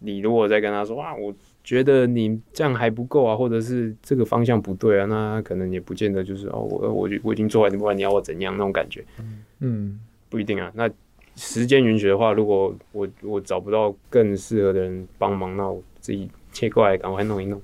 [0.00, 1.32] 你如果再跟他说啊，我
[1.68, 9.04] 觉得你这样还不够啊，或者是这个方向不对啊，那可能也不见得就是哦，我我我已经做完，不管你要我怎样那种感觉，
[9.58, 10.00] 嗯，
[10.30, 10.72] 不一定啊。
[10.74, 10.88] 那
[11.36, 17.60] 时间允许的话，如果我我找不到更适合的人帮忙，那我自己切过来赶快弄一弄。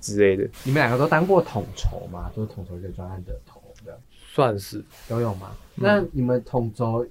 [0.00, 0.42] 之类的。
[0.64, 2.28] 你们两个都当过统筹嘛？
[2.34, 5.52] 都是统筹一个专案的头的，算是都有吗？
[5.76, 7.06] 那你们统筹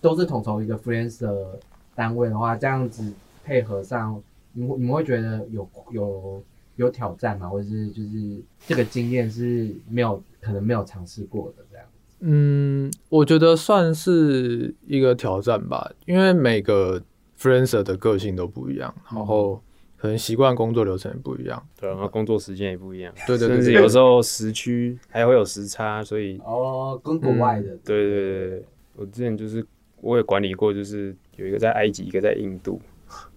[0.00, 1.56] 都是统筹一个 freelance 的
[1.94, 3.12] 单位的话，这样子
[3.44, 4.20] 配合上，
[4.58, 6.42] 你们你们会觉得有有
[6.74, 7.48] 有挑战吗？
[7.48, 11.86] 或者是就是这个经验是没有可能没有尝试过的这样？
[12.20, 17.00] 嗯，我觉得算是一个挑战吧，因为每个
[17.38, 19.62] freelancer 的个性都不一样，然后
[19.96, 21.64] 可能习惯工作流程也不一样。
[21.80, 28.64] 对啊，然后工作时间也不一样，对对对甚至有时候时区还会有时差，所以哦，跟国外的，对对对对，
[28.96, 29.64] 我之前就是
[30.00, 32.80] 我也管理过，就是有一个在埃及，一个在印度，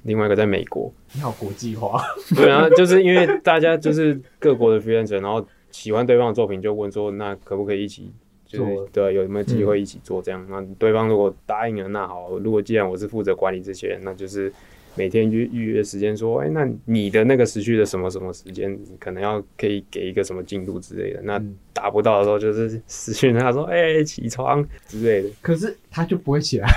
[0.03, 0.91] 另外一个在美国。
[1.13, 2.01] 你好国际化，
[2.35, 8.11] 对啊，就是因为大家就是各国的 freelancer，然后喜欢对方的作品，就问说那可不可以一起，
[8.45, 10.45] 就是对啊有没有机会一起做这样？
[10.49, 14.51] 那对方如果答应了，那好，如果既然我是负责管理这些人，那就是
[14.95, 21.21] 每天预预约时间，说，哎、那你的那个时区的什么什么时间，你可能要可以给一个什么进度之类的。
[21.23, 25.29] 那嗯达不到的时候，就是私讯他说，哎、起床之类的。
[25.41, 26.67] 可是他就不会起来。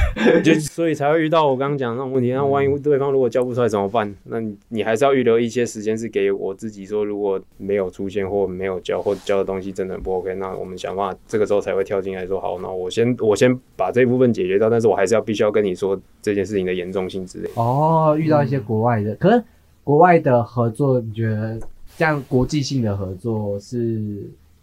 [0.42, 2.33] 就所以才会遇到我刚刚讲那种问题。
[2.33, 4.12] 那万一对方如果交不出来怎么办？
[4.24, 17.48] 那你你还是要预留一些时间，是给我自己说，如果没有出现或没有交或交的东西真的很不 OK，那我们想办法这个时候才会跳进来说，好，那我先我先把这一部分解决掉，但是我还是要必须要跟你说这件事情的严重性之类。
[17.55, 19.42] 哦，遇到一些国外的，可是
[19.85, 21.61] 国外的合作，你觉得
[21.96, 23.79] 这样国际性的合作是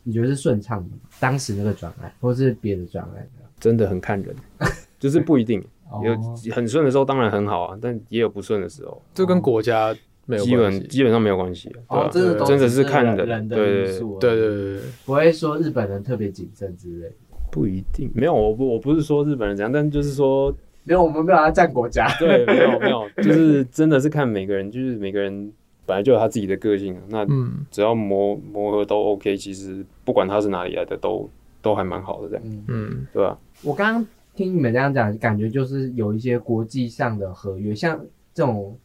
[0.04, 0.98] 你觉得是顺畅的吗？
[1.20, 3.28] 当时那个转案，或是别的转案
[3.62, 4.36] 真的很看人，
[5.00, 9.95] 就是不一定，哦有很顺的时候当然很好啊，但也有不顺的时候，这跟国家
[10.26, 10.80] 没有基关系。
[10.80, 17.10] 本基本上没有关系啊，对真的都真的是看人人的对对因素对对对对，不会说日本人特别谨慎之类。
[17.52, 20.50] 不一定，没有，我不我不是说日本人怎样，但就是说
[20.86, 22.08] 没有，我们没有要占国家。
[22.17, 25.52] 对，没有没有， 就是真的是看每个人，就是每个人
[25.86, 27.02] 本来就有他自己的个性啊。
[27.10, 31.30] 那嗯只要磨磨合都 OK，其实不管他是哪里来的，都
[31.62, 33.38] 都还蛮好的，这样嗯，嗯，对吧？
[33.63, 38.00] 我刚刚听你们这样讲，感觉就是有一些国际上的合约，像
[38.34, 38.76] 这种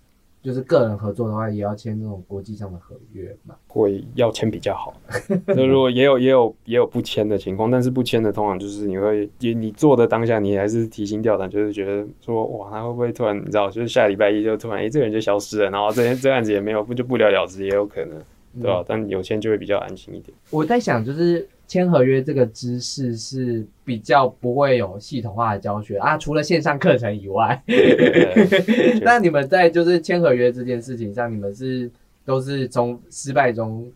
[0.42, 3.54] 就是个人合作的话，也要签这种国际上的合约嘛。
[3.66, 4.94] 会要签比较好。
[5.46, 18.18] 那如果也有也有也有不签的情况，但是不签的通常就是你会你你做的当下，你还是提心吊胆，就是觉得说哇，他会不会突然你知道，就是下礼拜一就突然哎、诶这个人就消失了，然后这这案子也没有，不就不了了之，也有可能，
[18.61, 18.85] 对吧？
[18.87, 20.37] 但有签就会比较安心一点。
[20.51, 27.62] 我在想，就是签合约这个知识是比较不会有系统化的教学啊，除了线上课程以外。
[27.66, 31.90] 对 那你们在就是签合约这件事情上，你们是
[32.25, 33.90] 都是从失败中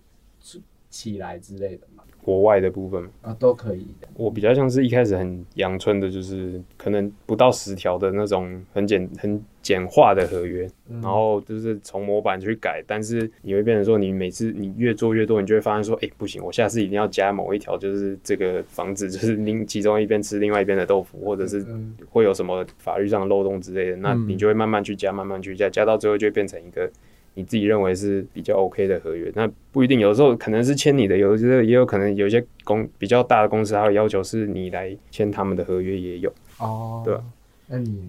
[0.88, 1.89] 起来之类的吗？
[2.22, 3.08] 国外的部分。
[3.22, 4.08] 啊，都可以的。
[4.14, 26.90] 我比较像是一开始很阳春的，就是可能不到十条的那种很简很简化的合约，嗯然后就是从模板去改，但是你会变成说，你每次你越做越多，你就会发现说，哎、不行，我下次一定要加某一条，就是这个防止就是另其中一边吃另外一边的豆腐，或者是嗯会有什么法律上的漏洞之类的，那嗯你就会慢慢去加，慢慢去加，加到最后就会变成一个
[27.34, 29.30] 你自己认为是比较 OK 的合约。
[29.34, 36.32] 那不一定，有时候可能是签你的，有时候也有可能有一些公比较大的公司，它的要求是你来签他们的合约，也有。
[36.58, 37.22] 哦，对吧
[37.68, 38.08] 那你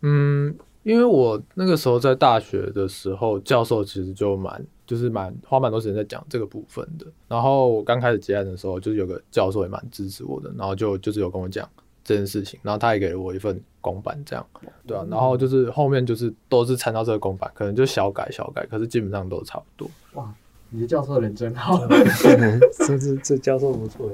[0.00, 7.06] 嗯，因为我那个时候在大学的时候，教授其实就蛮就是蛮花蛮多时间在讲这个部分的。
[7.28, 11.68] 然后我刚开始接案的时候，就是有个教授也蛮支持我的，然后就就是有跟我讲
[12.04, 14.46] 这件事情，然后他也给了我一份公版，这样
[14.86, 15.06] 对啊。
[15.10, 19.88] 然后就是后面就是都是参照这个公版，可能就小改小改，可是基本上都差不多。
[20.14, 20.32] 哇
[20.74, 21.86] 你的教授人真好。
[22.86, 24.10] 这这这教授不错，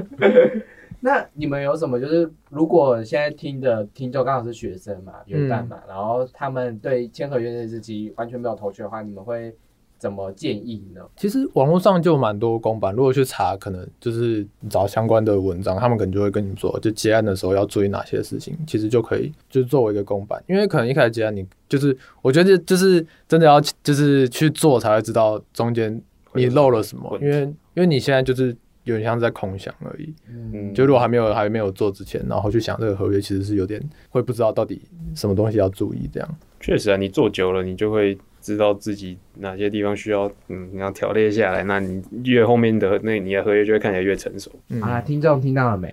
[0.98, 2.00] 那你们有什么？
[2.00, 9.54] 就是如果现在听的听众刚好是学生嘛，元旦嘛，然后他们对签合约这件事情完全没有头绪的话，你们会
[9.98, 11.00] 怎么建议呢？
[11.16, 26.00] 其实网络上就蛮多公版，如果去查，可能就是找相关的文章，他们可能就会跟你们说，就结案的时候要注意哪些事情，其实就可以就是作为一个公版，因为可能一开始结案你就是我觉得就是真的要就是去做才会知道中间
[26.34, 27.42] 你漏了什么，因为
[27.74, 28.54] 因为你现在就是
[28.84, 34.82] 有点像在空想而已，嗯，就如果还没有还没有做之前，然后去想这个合约，其实是有点会不知道到底
[35.14, 36.38] 什么东西要注意这样。
[36.60, 41.64] 确实啊，你做久了，你就会知道自己哪些地方需要，嗯，你要条列下来。
[41.64, 44.48] 那你越后面的那你的合约就会看起来越成熟。
[44.68, 45.90] 嗯好啦，听众听到了没？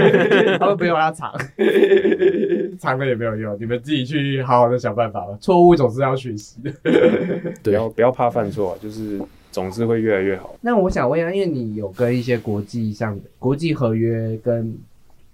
[0.60, 1.32] 他们不用要藏，
[2.78, 5.34] 藏了也没有用，你们自己去好好的想办法吧。
[5.40, 6.70] 错误总是要学习的。
[7.62, 9.18] 不要不要怕犯错啊，就是
[9.50, 10.54] 总是会越来越好。
[10.60, 14.76] 那我想问一下，因为你有跟一些国际上的国际合约跟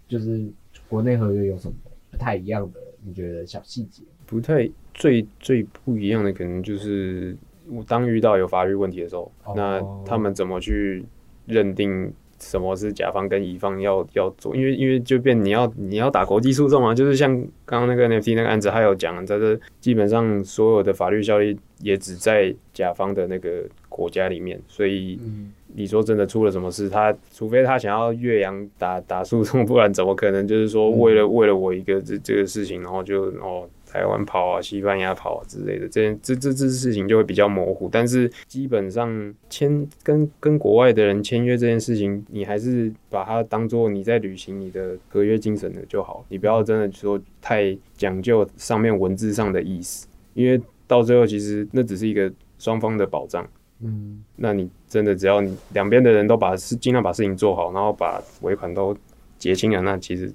[0.07, 0.40] 就是
[0.88, 1.74] 国内合约有什么
[2.12, 2.78] 不太一样的？
[3.03, 4.05] 你觉得小细节？
[4.31, 7.37] 不太最最不一样的可能就是
[7.68, 11.05] 我当遇到有法律问题的时候，哦那他们怎么去
[11.47, 14.55] 认定什么是甲方跟乙方要要做？
[14.55, 37.88] 因为因为就变你要你要打国际诉讼啊，就是像刚刚那个 NFT 那个案子，还有讲，在这基本上所有的法律效力也只在甲方的那个国家里面，所以嗯，你说真的出了什么事，他除非他想要越洋打打诉讼，不然怎么可能就是说为了、为了我一个这这个事情，然后就哦台湾跑啊、西班牙跑啊之类的，这这这这事情就会比较模糊。
[37.91, 53.47] 但是基本上签跟跟国外的人签约这件事情，你还是把它当做你在履行你的合约精神的就好，你不要真的说太讲究上面文字上的意思，因为到最后其实那只是一个双方的保障。
[53.82, 58.95] 嗯，那你真的只要你两边的人都把事尽量把事情做好，然后把尾款都
[59.38, 60.30] 结清了，那其实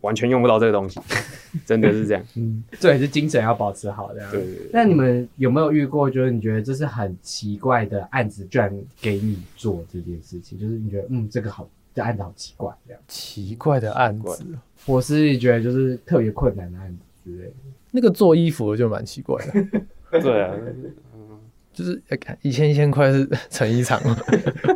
[0.00, 1.00] 完全用不到这个东西，
[1.66, 2.22] 真的是这样。
[2.36, 4.30] 嗯，这也是精神要保持好这样。
[4.30, 4.70] 对对对。
[4.72, 10.58] 那你们有没有遇过，就是你觉得这是很奇怪的案子，居然给你做这件事情？
[10.58, 14.44] 就是你觉得，嗯，这个好，这案子好奇怪这样，奇怪的案子，
[14.86, 17.54] 我是你觉得就是特别困难的案子之类的。
[17.90, 19.82] 那个做衣服的就蛮奇怪的，
[20.22, 20.54] 对啊，
[21.72, 22.00] 就是
[22.42, 24.16] 一千一千块是成衣厂吗？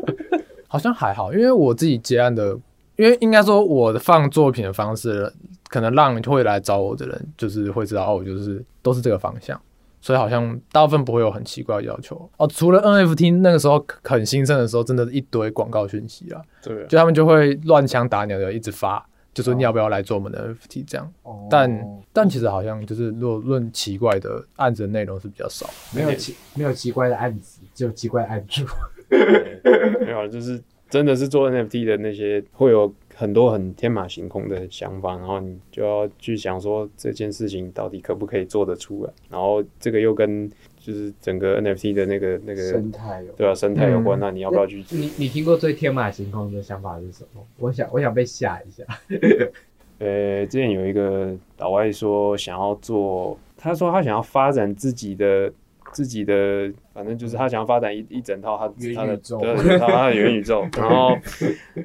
[0.66, 2.58] 好像还好，因为我自己接案的，
[2.96, 5.32] 因为应该说我的放作品的方式，
[5.68, 9.60] 可能让会来找我的人，就是会知道哦，我就是都是这个方向，
[10.00, 12.46] 所以好像大部分不会有很奇怪的要求哦。
[12.46, 21.12] 除了 NFT 那个时候很兴盛的时候，真的是一堆广告讯息啊，对啊，就他们就会乱枪打鸟的一直发，就说你要不要来做我们的 NFT 这样。
[21.22, 25.68] 哦但但其实好像就是如果论奇怪的案子的内容是比较少。
[25.92, 28.64] 没有奇没有奇怪的案子，只有奇怪的案主。
[29.10, 30.60] 没有，就是
[30.94, 43.32] 真的是做 NFT 的那些会有很多很天马行空的想法，然后你就要去想说这件事情到底可不可以做得出来，然后这个又跟就是整个 NFT 的那个那个生态有。
[43.32, 44.84] 对啊生态有关，嗯那你要不要去？
[44.90, 47.44] 你你听过最天马行空的想法是什么？
[47.58, 48.84] 我想我想被吓一下。
[49.98, 55.52] 呃，之前有一个老外说想要做，他说他想要发展自己的
[55.94, 61.16] 自己的，反正就是他想要发展一一整套他他的对他他的元宇宙， 然后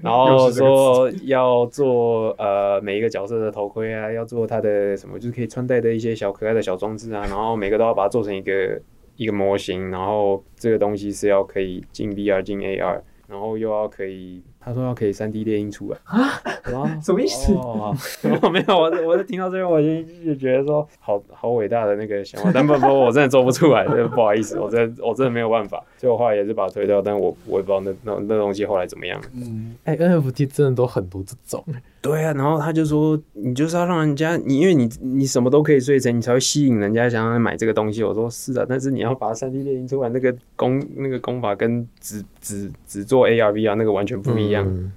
[0.02, 8.82] 然后说要做呃每一个角色的头盔啊，要做他的什么就是可以穿戴的一些小可爱的小装置啊，然后每个都要把它做成一个
[9.16, 14.42] 一个模型，然后这个东西是要可以进 VR 进 AR，然后又要可以。
[14.60, 16.42] 他说要可以三 D 列印出来啊？
[17.02, 17.96] 什么意思哦，
[18.42, 25.84] 好 没有，我我是听到这边，我就就觉得说好好伟大的那个想法，但不不，我真的做不出来，真的不好意思， 我真的我真的没有办法。
[25.98, 29.20] 最后后来也是把它推掉，但我我也不知道那那那东西后来怎么样。
[29.34, 31.64] 嗯，哎、n f t 真的都很多这种，
[32.02, 38.04] 对啊，然后他就说，你就是要让人家，你因为你你什么都可以睡成，你才会吸引人家想要买这个东西。
[38.04, 42.24] 我说是啊，但是你要把三 D 列印出来，那个功那个功法跟只
[42.58, 44.66] 只只做 AR VR 那个完全不一样。
[44.68, 44.92] 嗯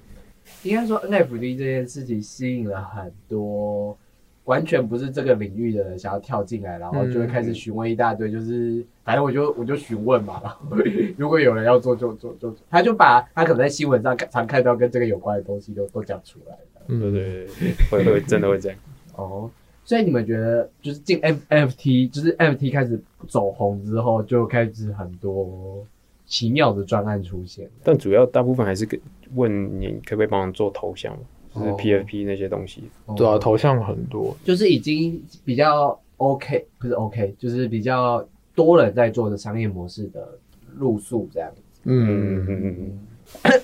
[0.63, 3.97] 应该说 NFT 这件事情吸引了很多
[4.45, 10.77] 完全不是这个领域的人想要跳进来，然后就会开始询问一大堆，就是反正我就我就询问嘛，然后
[11.17, 16.81] 如果有人要做就做就做，他就把他可能在新闻上常看到跟这个有关的东西都都讲出来了。
[16.87, 18.77] 嗯对对对，对会会真的会这样。
[19.15, 19.49] 哦，
[19.85, 25.85] 所以你们觉得就是进 N NFT，就是 NFT 开始走红之后，就开始很多
[26.25, 27.69] 奇妙的专案出现。
[27.83, 28.99] 但主要大部分还是跟
[29.35, 31.17] 问你可不可以帮忙做头像，
[31.53, 32.83] 就是哦 PFP 那些东西。
[33.15, 40.37] 对啊，哦头像很多，就是已经比较 OK，不是 OK，就是比较多人在做的商业模式的
[40.75, 41.61] 路数这样子。
[41.83, 42.99] 嗯嗯嗯嗯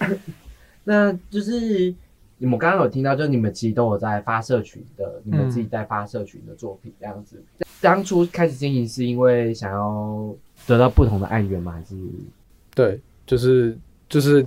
[0.09, 0.19] 嗯，
[0.83, 1.93] 那就是
[2.37, 7.41] 你们刚刚有听到，就是你们其实都有在发社群的，你们自己在发社群的作品这样子。
[7.81, 10.35] 当初开始经营是因为想要
[10.67, 11.71] 得到不同的案源吗？
[11.71, 11.95] 还是
[12.79, 13.77] 对，就是
[14.07, 14.45] 就是。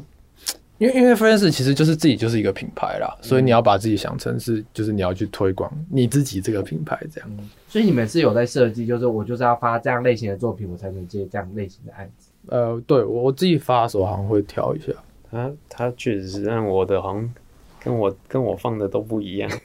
[0.78, 7.30] 因为因为 Friends 其实就是自己就是一个品牌啦，所以你要把自己想成是，就是你要去推广你自己这个品牌这样。
[7.68, 12.32] 所以你们是有在设计，就是我就是要发这样类型的作品，我才能接这样类型的案子。
[12.48, 14.92] 呃，对我我自己发的时候好像会挑一下，
[15.30, 17.32] 他他确实是，但我的好像
[17.80, 19.48] 跟我跟我放的都不一样。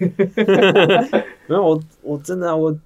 [1.47, 2.77] 没有我我真的啊、我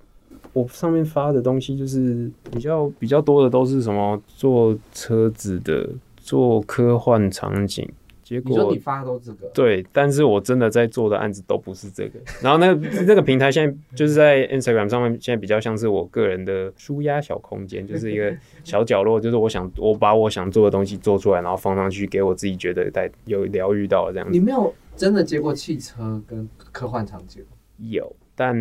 [0.54, 7.88] 我上面发的东西就是比较比较多的都是什么做车子的，做科幻场景，
[8.22, 12.20] 结果你说你发的都这个，对，但是我真的在做的案子都不是这个。
[12.42, 24.32] 然后那个那个平台现在就是在 Instagram 上面，现在比较像是我个人的舒压小空间，就是一个小角落，就是我想我把我想做的东西做出来，然后放上去，给我自己觉得在有疗愈到这样子。
[24.32, 27.44] 你没有真的接过汽车跟科幻场景？
[27.78, 28.54] 有，但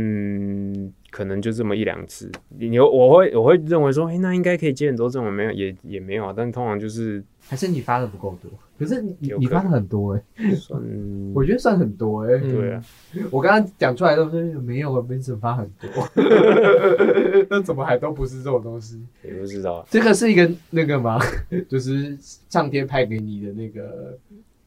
[1.10, 2.30] 可能就这么一两次。
[2.58, 8.50] 你有我会我会认为说，哎、那应该可以接很多这种没有也也没有啊，但通常就是还是你发的不够多？
[8.78, 10.80] 可是你你发的很多哎、算
[11.34, 12.82] 我觉得算很多哎、嗯对啊，
[13.30, 15.90] 我刚刚讲出来都是没有啊，Vincent 发很多，
[17.50, 18.98] 那怎么还都不是这种东西？
[19.22, 19.86] 也不知道啊。
[19.90, 21.18] 这个是一个那个吗？
[21.68, 22.16] 就是
[22.48, 24.16] 上天派给你的那个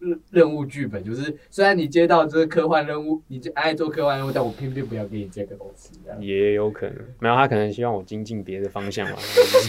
[0.03, 5.91] 任任务剧本，就是虽然你接到这个科幻任务，你就爱做科幻任务，但我偏偏不要给你这个东西。
[6.19, 9.15] 也有可能，没有他可能希望我精进别的方向嘛，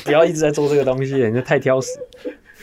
[0.05, 1.91] 不要一直在做这个东西，人家太挑食。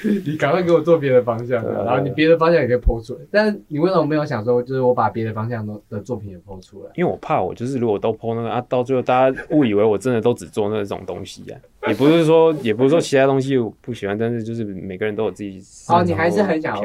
[0.04, 3.20] 你赶快给我做别的方向然后你别的方向也可以剖出来。
[3.30, 6.90] 但你为什么没有想说，就是我把别的方向的的作品也剖出来？
[6.96, 16.76] 因为我怕我就是如果都 PO 那个啊，到最后大家误以为我真的都只做那种东西啊，也不是说也不是说其他东西我不喜欢，但是就是每个人都有自己哦你还是很想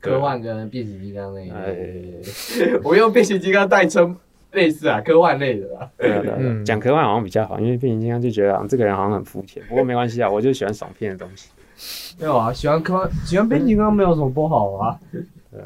[0.00, 2.20] 科幻跟变形金刚那一哎类，
[2.84, 4.16] 我用变形金刚代称
[4.52, 5.90] 类似啊，科幻类的啦。
[5.98, 11.48] 对啊对啊，啊嗯讲科幻好像比较好，因为变形金刚就觉得好像这个人好像很肤浅，不过没关系啊，我就喜欢爽片的东西。
[12.18, 14.98] 没有啊，喜欢科幻，喜欢变形金刚没有什么不好啊。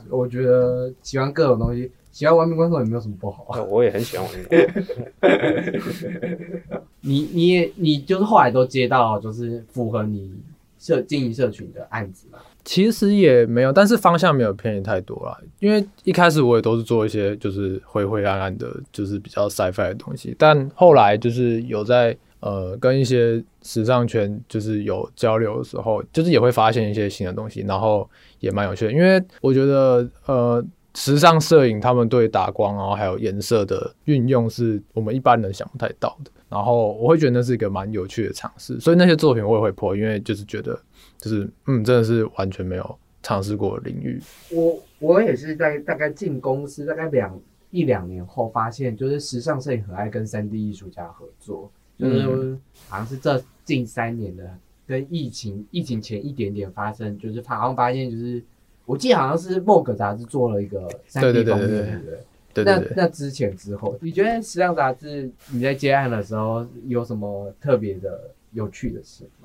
[0.09, 3.63] 我觉得喜欢各种东西，喜欢玩命关头也没有什么不好啊。
[3.65, 6.59] 我也很喜欢玩那个，
[7.01, 10.33] 你你也你就是后来都接到就是符合你
[10.79, 12.39] 社经营社群的案子嘛？
[12.65, 15.37] 其实也没有，但是方向没有偏移太多啦。
[15.59, 28.09] 因为一开始我也都是做一些就是灰灰暗暗的，就是比较 sci-fi 的东西，但后来就是有在呃跟一些时尚圈就是有交流的时候，就是也会发现一些新的东西，然后
[28.41, 28.93] 也蛮有趣的。
[28.93, 36.31] 因为我觉得呃时尚摄影他们对打光然后还有颜色的运用是我们一般人想不太到的。
[36.49, 40.79] 然后我会觉得那是一个蛮有趣的尝试，所以那些作品我也会破，因为就是觉得
[41.23, 44.21] 就是嗯，真的是完全没有尝试过的领域。
[44.51, 52.59] 我我也是在大概进公司大概两一两年后，发现就是时尚摄影很爱跟三 D 艺术家合作，就是
[52.89, 58.43] 好像是这近三年的，跟疫情疫情前一点点发生，就是好像发现就是
[58.85, 62.19] 我记得好像是 Vogue 杂志做了一个三 D 对对封面，对对对对不对？
[62.55, 69.42] 对对对，那那之前之后，你觉得时尚杂志你在接案的时候有什么特别的有趣的事吗？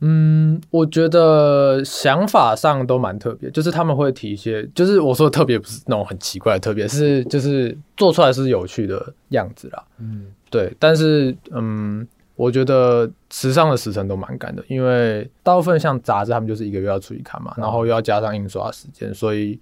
[0.00, 9.84] 嗯，我觉得想法上都蛮特别，就是他们会提一些，就是我说的特别不是那种很奇怪的特别，是就是做出来是有趣的样子啦。
[9.98, 19.58] 嗯，对，但是嗯，我觉得时尚的时程都蛮赶的，因为大部分像杂志，他们就是一个月要出一刊嘛，然后又要加上印刷时间，所以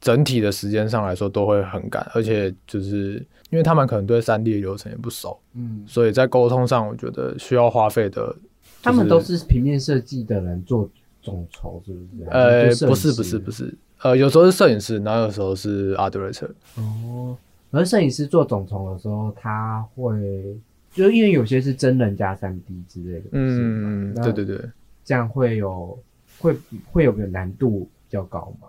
[0.00, 8.34] 整体的时间上来说都会很赶，而且就是因为他们可能对三 D 的流程也不熟，嗯，所以在沟通上，我觉得需要花费的。
[8.82, 10.88] 他们都是平面设计的人做
[11.22, 12.30] 总筹，是不是？
[12.30, 16.50] 呃不是不是不是，呃，有时候是摄影师，然后有时候是 art director。
[16.76, 17.36] 哦。
[17.72, 20.56] 而摄影师做总筹的时候，他会
[20.92, 24.70] 就因为有些是真人加三 D 之类的，嗯，那对对对，
[25.04, 25.98] 这样会有
[26.38, 26.56] 会
[26.90, 28.68] 会有个难度比较高嘛？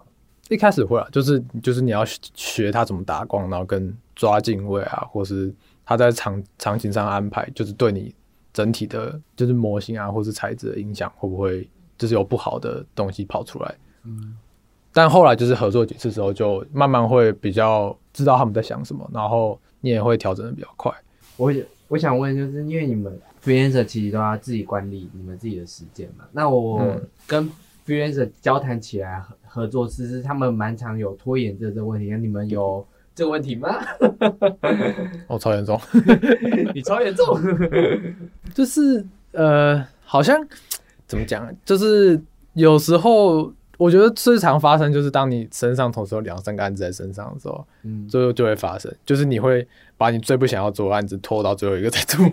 [0.50, 5.54] 一开始会啊，就是就是你要学学他怎么打光，然后跟抓镜位啊，或是
[5.86, 8.14] 他在场场景上安排，就是对你
[8.58, 13.76] 整体的，就是模型啊，或是材质的影响，会不会就是有不好的东西跑出来？
[14.04, 14.36] 嗯，
[14.92, 20.92] 但后来就是合作几次之后，就慢慢会比较知道他们在想什么，然后你也会调整的比较快。
[21.36, 21.54] 我
[21.88, 27.48] 我想问，就是因为你们 freelancer 其实都要自己管理你们自己的时间嘛，那我嗯跟
[27.86, 32.84] freelancer 交谈起来合合作，其实他们蛮常有拖延症这个问题，那你们有
[33.18, 33.76] 这个问题吗？
[35.26, 35.82] 哦，超严重。
[36.76, 37.26] 你超严重，
[38.54, 40.40] 就是呃，好像
[41.08, 42.22] 怎么讲啊，就是
[42.54, 52.24] 有时候我觉得最常发生，就是当你身上同时有两三个案子在身上的时候，嗯，最后就会发生，就是你会把你最不想要做的案子拖到最后一个再做，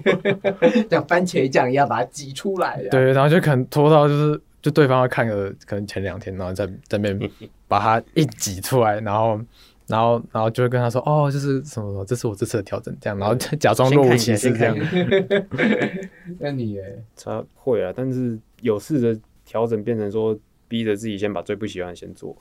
[0.90, 2.88] 像番茄酱一样把它挤出来呀。
[2.90, 7.30] 对，然后就可能拖到就是就对方要看个可能前两天，然后在在那边
[7.66, 9.40] 把它一挤出来，然后。
[9.86, 14.76] 然后，然后就会跟他说：“哦，就是什么什么，这是我这次的调整，这样。”然后 假装若无其事这样。
[16.40, 20.36] 那你诶，他会啊，但是有试着调整，变成说
[20.68, 22.34] 逼着自己先把最不喜欢的先做，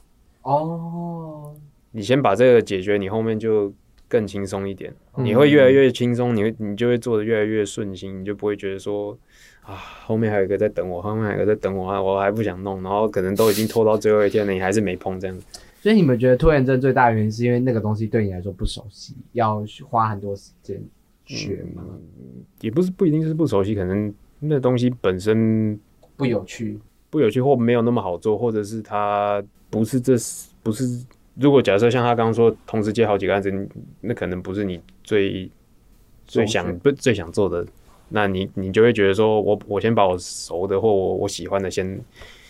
[0.43, 1.53] 哦，
[1.91, 3.73] 你先把这个解决，你后面就
[4.07, 9.17] 更轻松一点，嗯你会越来越轻松，你会你就会做的越来越顺心，你就不会觉得说
[9.63, 9.75] 啊
[10.05, 15.45] 后面还有一个在等我，后面还有一个在等我啊，我还不想弄，然后可能都已经拖到最后一天了，你还是没碰这样子。
[15.83, 20.81] 所以你们觉得拖延症最大的原因是因为那个东西对你来说不熟悉，要花很多时间
[21.25, 21.83] 学吗？
[22.61, 25.77] 也不是不一定是不熟悉，可能那东西本身
[26.15, 26.79] 不有趣，
[27.09, 30.13] 不有趣或没有那么好做，或者是它不是这
[30.63, 31.05] 不是。
[31.35, 33.51] 如果假设像他刚刚说同时接好几个案子，
[33.99, 35.51] 那可能不是你最
[36.25, 37.67] 最想不最想做的，
[38.07, 41.99] 那你你就会觉得说我我先把我熟的或我我喜欢的先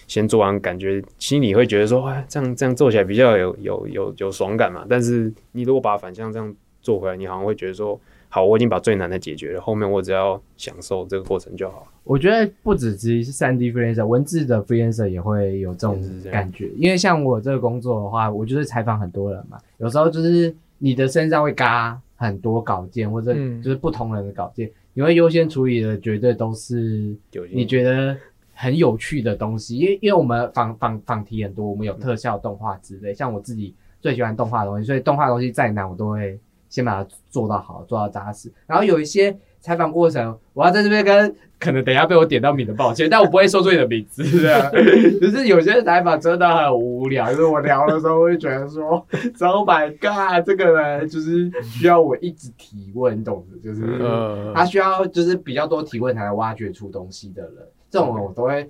[0.07, 4.85] 先做完，感觉心里会觉得说，哎，这样这样做起来比较有有有有爽感嘛。
[4.89, 7.99] 但是你如果把反向这样做回来，你好像会觉得说，
[8.29, 11.87] 好，我已经把最难的解决了，后面我只要享受这个过程就好。
[12.03, 16.69] 我觉得不只只是三 D freelancer，文字的 freelancer 也会有这种感觉。
[16.77, 27.15] 因为像我这个工作的话，我就是采访很多人嘛，有时候就是你的身上会嘎很多稿件，或者嗯就是不同人的稿件，你会优先处理的绝对都是
[27.53, 28.17] 你觉得
[28.53, 29.77] 很有趣的东西。
[29.77, 36.39] 因为因为我们访访访题很多，我们有特效动画之类，像我自己最喜欢动画的东西，所以动画的东西再难我都会
[36.69, 38.51] 先把它做到好，做到扎实。
[38.67, 44.69] 然后有一些采访过程，我要在这边跟可能等一下被我点到名的，抱歉， 但我不会说出你的名字，这样。
[45.21, 48.83] 就是有些采访真的很无聊，就是我聊的时候会觉得说，
[49.39, 53.83] Oh my god，这个人就是需要我一直提问，你懂的，就是。
[54.01, 57.53] 呃，他需要就是比较多提问才能挖掘出东西的人，
[57.93, 58.67] 这种我都会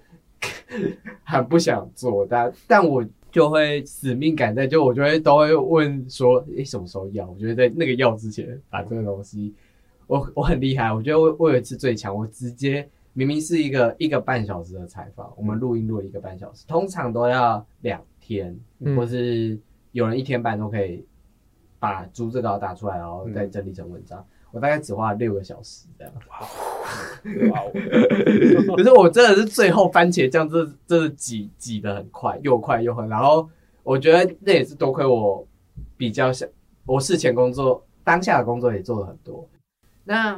[1.23, 3.01] 很不想做，但但我
[3.31, 7.25] 就会使命感在，就我就会都会问说，诶、什么时候要？
[7.29, 9.55] 我觉得在那个要之前把这个东西，
[10.07, 19.57] 我我很厉害，我觉得我我有一次最强，我直接明明是一个一个半小时的采访，我们录音录了一个半小时，通常都要两天，嗯或是
[19.93, 21.05] 有人一天半都可以
[21.79, 24.25] 把逐字稿打出来，然后再整理成文章。
[24.53, 26.13] 我大概只花了六个小时这样，
[27.51, 27.71] 哇哦，
[28.77, 33.09] 可是我真的是最后番茄酱这这是挤挤的很快，又快又狠。
[33.09, 33.49] 然后
[33.81, 35.43] 我觉得那也是多亏我
[35.97, 36.47] 比较想，
[36.85, 39.43] 我事前工作当下的工作也做了很多。
[40.03, 40.35] 那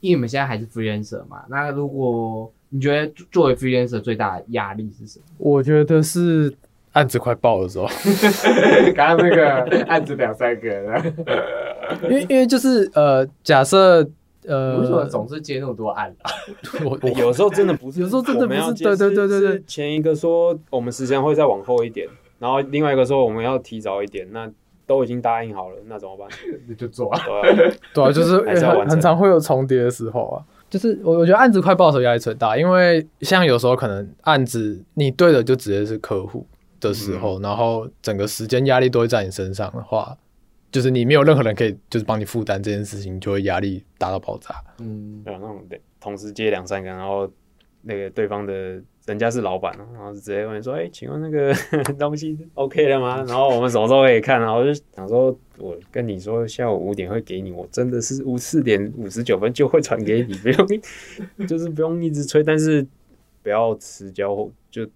[0.00, 5.24] 因为你们现在还是 freelancer 嘛，那如果你觉得作为 freelancer 最大的压力是什么？
[5.38, 6.52] 我觉得是
[6.92, 7.86] 案子快爆的时候，
[8.94, 11.14] 刚刚那个案子两三个人，
[12.04, 14.06] 因为因为就是呃，假设
[14.46, 16.30] 呃，为什么总是接那么多案啊？
[16.84, 22.06] 我我 有时候真的不是，有时候真的不是对对对对对前一个说我们时间会再往后一点，
[22.38, 24.50] 然后另外一个说我们要提早一点，那
[24.86, 26.28] 都已经答应好了，那怎么办？
[26.68, 27.20] 你就做啊。
[27.24, 30.42] 对啊，对啊，就是很很常会有重叠的时候啊。
[30.68, 36.46] 就是我我觉得案子快爆的时候压力最大，因为像有时候可能案子你对的就直接是客户
[36.88, 40.16] 的时候，然后整个时间压力都会在你身上的话，
[40.70, 44.54] 就是你没有任何人可以就是帮你负担这件事情，就会压力大到爆炸。
[44.78, 47.30] 嗯，对啊，那种对同时接两三个，然后
[47.82, 51.52] 那个对方的人家是老板，然后直接问说：“哎、请问那个
[51.98, 54.40] 东西 OK 了吗？”然后我们什么时候可以看？
[54.40, 62.86] 然后我就想说，我跟你说下午五点会给你，我真的是五四点五十九分就会传给你，不用就是不用一直催，但是
[63.42, 64.88] 不要迟交，就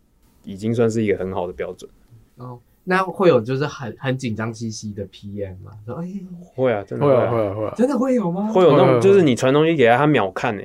[0.46, 1.90] 已经算是一个很好的标准。
[2.36, 5.72] 哦，那会有就是很很紧张兮兮的 PM 吗？
[5.84, 6.08] 说哎，
[6.54, 8.50] 会啊，真的会啊啊会啊会啊，真的会有吗？
[8.52, 10.62] 会有那种，就是你传东西给他，他秒看呢、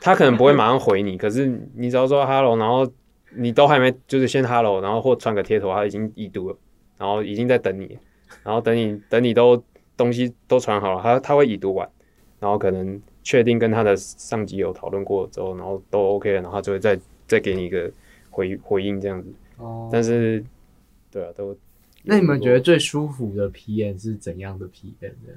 [0.00, 2.86] 他可能不会马上回你，可是你只要说 hello，然后
[3.36, 6.56] 你都还没，就是先 hello，然后或传个贴图，他已经已读了，
[6.98, 7.98] 然后已经在等你，
[8.42, 9.62] 然后等你等你都
[9.96, 11.88] 东西都传好了，他他会已读完，
[12.40, 17.90] 然后可能确定跟他的上级有讨论过之后，然后都 OK 了，然后他就会再再给你一个
[18.32, 19.28] 回回应这样子，
[19.58, 20.44] 哦，但是
[21.10, 21.56] 对啊，都
[22.02, 25.32] 那你们觉得最舒服的 PM 是怎样的 PM 呢？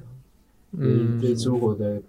[0.72, 2.02] 嗯，最舒服的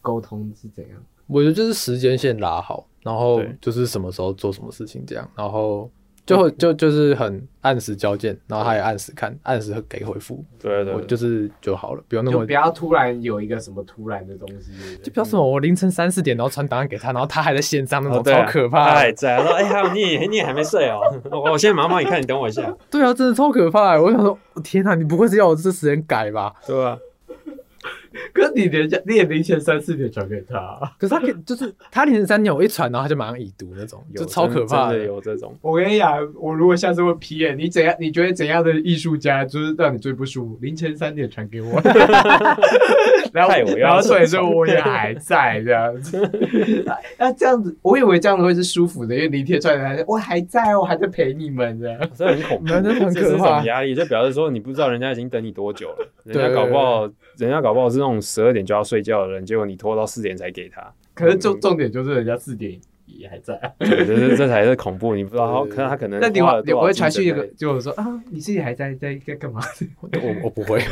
[0.00, 1.04] 沟通是怎样？
[1.26, 5.90] 我觉得就是时间线拉好，然后对就是什么时候做什么事情这样，然后
[6.36, 18.94] 就会就就是很按时交件，然后他也按时看，按时给回复，对对对，我就是就好了，不用那么就不要突然有一个什么突然的东西，就不要什么我凌晨三四点然后传档案给他，然后他还在线上那种哦啊超可怕他。
[18.96, 21.00] 还在，他说：“哎、还有你也你也还没睡哦，
[21.30, 22.74] 我我现在马上帮你看，你等我一下。
[22.90, 24.02] 对啊，真的超可怕的。
[24.02, 26.98] 我想说，天哪，你不会是要我这时间改吧？”对啊，
[28.32, 35.56] 可是你连你也凌晨三四点传给他，可是他可以就是他凌晨三点我一传，然后他就马上已读那种，就超可怕真的有这种。
[35.60, 37.94] 我跟你讲，我如果下次问 PM，你怎样？
[37.98, 40.58] 你觉得怎样的艺术家就是让你最不舒服？
[40.60, 41.80] 凌晨三点传给我，
[43.32, 46.18] 然后然后所以说我也还在这样子。
[47.18, 51.98] 那这样子，我以为这样子会是舒服的，因为明天传来，我还在哦，我还在陪你们这样。
[52.14, 57.08] 这很恐怖，真的很这是一可怕种压力，就表示说你不知道人家已经等你多久了，人家搞不好，
[57.38, 63.70] 人家搞不好是那种十二点就要睡觉的人，结果你拖到四点才给他，可是重重点就是人家四点也还在啊。
[63.78, 69.60] 对这是这才是恐怖，你不知道他，可能他可能那你花了多少会你不会传讯精神在就说啊，你自己还在在在干嘛？
[70.02, 70.08] 我
[70.44, 70.82] 我不会，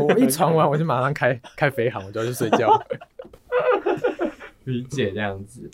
[0.00, 2.80] 我 一传完我就马上开开飞航，我就要去睡觉。
[4.64, 5.68] 理解这样子。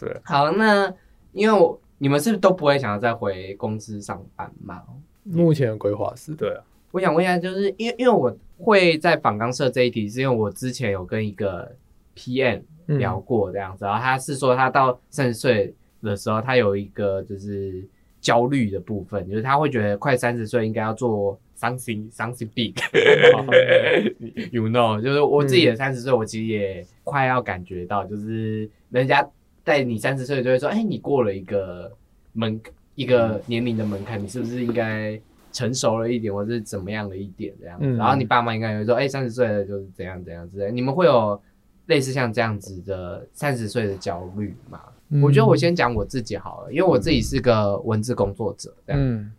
[0.00, 0.92] 对，好，那
[1.32, 4.82] 因为我你们是不是都不会想要再回公司上班嘛？
[5.24, 11.70] 目前的规划是，对啊，我想问一下，就是因为因为我会在访纲设这一题，是因为我之前有跟一个
[12.16, 12.98] PM 嗯。
[12.98, 15.72] 聊过这样子，然后他是说他到三十岁
[16.02, 17.84] 的时候，他有一个就是
[18.20, 29.24] 焦虑的部分，就是他会觉得快三十岁应该要做 something something big，you know，就是我自己的三十岁，我其实也快要感觉到，就是人家
[29.64, 31.92] 在你三十岁就会说，哎，你过了一个
[32.32, 32.60] 门
[32.96, 35.16] 一个年龄的门槛，你是不是应该
[35.52, 37.86] 成熟了一点，或是怎么样的一点这样子？
[37.86, 40.70] 嗯然后你爸妈应该也会说，哎，三十岁了就是怎样怎样之类。
[40.70, 41.40] 你们会有
[41.86, 44.80] 类似像这样子的三十岁的焦虑吗？
[45.10, 49.00] 嗯我觉得我先讲我自己好了，因为我自己是个文字工作者，这样。
[49.02, 49.32] 嗯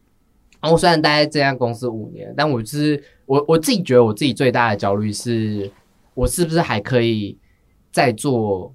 [0.60, 5.72] 然后我虽然待在这家公司五年，但我就是我我自己觉得我自己最大的焦虑是，
[6.14, 7.36] 我是不是还可以
[7.92, 8.72] 再做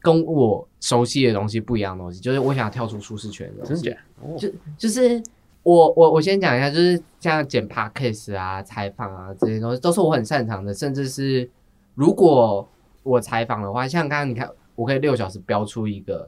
[0.00, 2.20] 跟我熟悉的东西不一样的东西？
[2.20, 3.82] 就是我想跳出舒适圈的东西。
[3.82, 4.00] 真假？
[4.20, 5.22] 哦就就是
[5.68, 10.72] 我我我先讲一下，就是像剪 podcast 啊、采访啊这些东西，都是我很擅长的。
[10.72, 11.50] 甚至是
[11.94, 12.66] 如果
[13.02, 16.26] 我采访的话，像刚刚你看，我可以六小时标出一个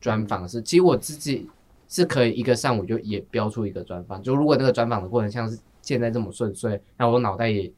[0.00, 1.50] 专访，是其实我自己
[1.88, 4.22] 是可以一个上午就也标出一个专访。
[4.22, 7.68] 就如果那个专访的过程像是现在这么顺遂，那我脑袋也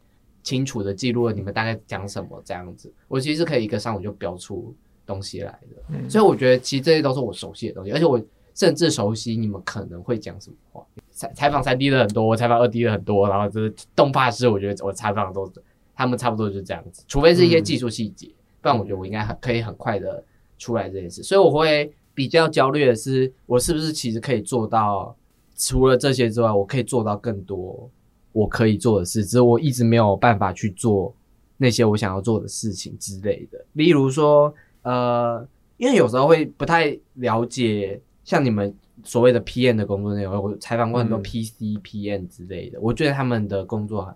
[0.42, 4.74] 清楚的记录了你们大概讲什么这样子，我其实是可以一个上午就标出
[5.06, 5.82] 东西来的。
[5.88, 8.20] 嗯所以我觉得其实这些都是我熟悉的东西，而且我
[8.58, 10.84] 甚至熟悉你们可能会讲什么话。
[11.12, 15.50] 采采访三 D 的很多，我采访二 D 的很多，然后就是动画师，我觉得我采访都
[15.94, 18.28] 他们差不多就是这样子，除非是一些技术细节，
[18.60, 20.24] 不然我觉得我应该很可以很快的
[20.58, 21.22] 出来这件事。
[21.22, 25.16] 所以我会比较焦虑的是，我是不是其实可以做到
[25.56, 27.88] 除了这些之外，我可以做到更多
[28.32, 31.14] 我可以做的事，只是我一直没有办法去做
[31.56, 33.64] 那些我想要做的事情之类的。
[33.72, 34.52] 例如说，
[34.82, 35.44] 呃，
[35.76, 38.74] 因为有时候会不太了解像你们
[39.04, 41.22] 所谓的 PM 的工作内容，我采访过很多嗯。
[41.22, 44.14] PC、PM 之类的，我觉得他们的工作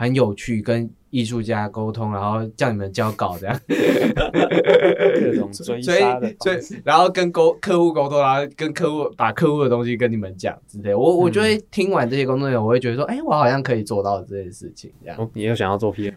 [0.00, 3.60] 很很有趣，跟艺术家沟通，然后叫你们交稿这样。
[3.68, 6.34] 各种追杀的
[6.82, 10.94] 然后跟沟客户沟通，然后跟客户把客户的东西跟你们讲之类。
[10.94, 15.16] 我我就会听完这些工作内容，我会觉得说，哎、我好像可以做到这件事情，这样。
[15.20, 16.10] 哦，你又想要做 P，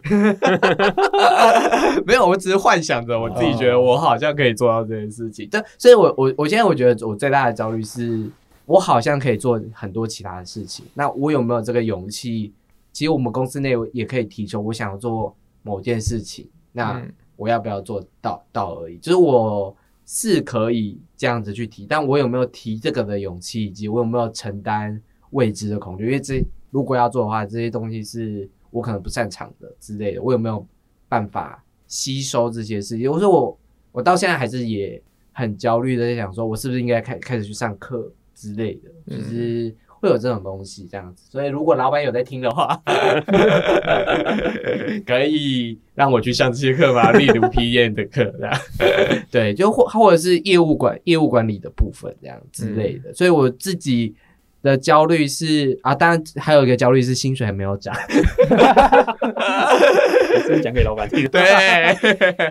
[2.06, 5.46] 没有，我只是幻想着我自己觉得我好像可以做到这件事情。
[5.52, 8.28] 但所以我，我我现在我觉得我最大的焦虑是，
[8.66, 10.86] 我好像可以做很多其他的事情。
[10.94, 12.52] 那我有没有这个勇气？
[12.94, 18.96] 其实我们公司内也可以提出，我想要做某件事情，那嗯我要不要做到到而已。
[18.98, 19.76] 就是我
[20.06, 24.98] 是可以这样子去提，但我有没有提这个的勇气，以及我有没有承担
[25.30, 26.04] 未知的恐惧？
[26.04, 26.40] 因为这
[26.70, 30.64] 如果要做的话，这些东西是我可能不擅长的之类的，我有没有
[31.08, 33.10] 办法吸收这些事情？
[33.10, 33.58] 我说我
[33.90, 39.74] 我到现在还是也很焦虑的，在想说我是不是应该开开始去上课之类的，嗯就是
[40.04, 41.24] 会有这种东西这样子。
[41.30, 42.78] 所以如果老板有在听的话，
[45.06, 47.10] 可以让我去上这些课吗？
[47.12, 48.60] 例如 PM 的课，这样
[49.32, 53.12] 对，就或或者是业务管业务管理的部分这样之类的。
[53.14, 54.14] 所以我自己。
[54.64, 57.94] 的焦虑是啊，当然还有一个焦虑是薪水还没有涨，
[60.46, 61.28] 是讲给老板听？
[61.28, 61.42] 对，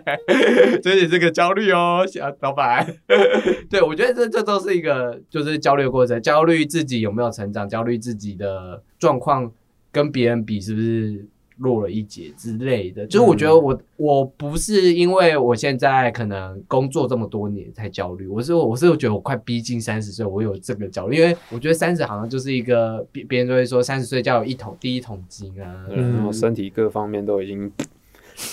[0.84, 2.86] 这也是个焦虑哦，小老板。
[3.68, 9.52] 对，我觉得这这都是一个就是焦虑的过程，焦虑自己有没有成长，焦虑自己的状况
[9.92, 11.26] 跟别人比是不是
[11.58, 13.06] 落了一截之类的。
[13.08, 27.72] 就是我觉得我、我不是因为我现在可能工作这么多年才焦虑，我是我是觉得我快逼近三十岁，我有这个焦虑，因为我觉得三十好像就是一个别别人都会说三十岁就要有一桶第一桶金啊，然后身体各方面都已经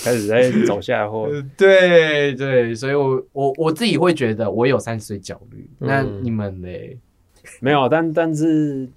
[0.05, 1.27] 开始在 走下坡。
[1.27, 6.99] 呃 对对，所以我我我自己会觉得我有三十岁焦虑，那嗯你们嘞？
[7.61, 8.89] 没有，但但是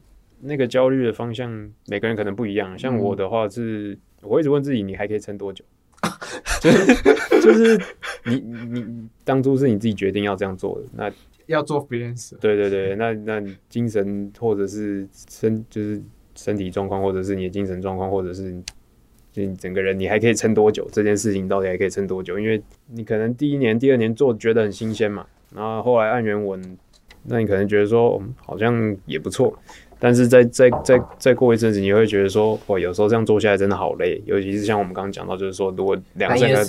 [0.44, 1.50] 那个焦虑的方向，
[1.88, 2.78] 每个人可能不一样。
[2.78, 5.64] 像嗯我的话是，我一直问自己，你还可以撑多久？
[6.60, 7.78] 就是就是
[8.26, 11.12] 你你你当初是你自己决定要这样做的，那
[11.48, 16.02] 要做 freelancer，对对对，那那精神或者是身就是
[16.36, 18.54] 身体状况，或者是你的精神状况，或者是
[19.32, 20.88] 就你整个人你还可以撑多久？
[20.92, 22.38] 这件事情到底还可以撑多久？
[22.38, 25.26] 因为你可能第一年、第二年做觉得很新鲜嘛，
[25.56, 26.78] 然后后来按原文，
[27.24, 29.58] 那你可能觉得说、嗯好像也不错，
[30.04, 36.62] 但是再再再再过一阵子，你会觉得说，哇，有时候这样做下来真的好累，尤其是像我们刚刚讲到，就是说如果两三个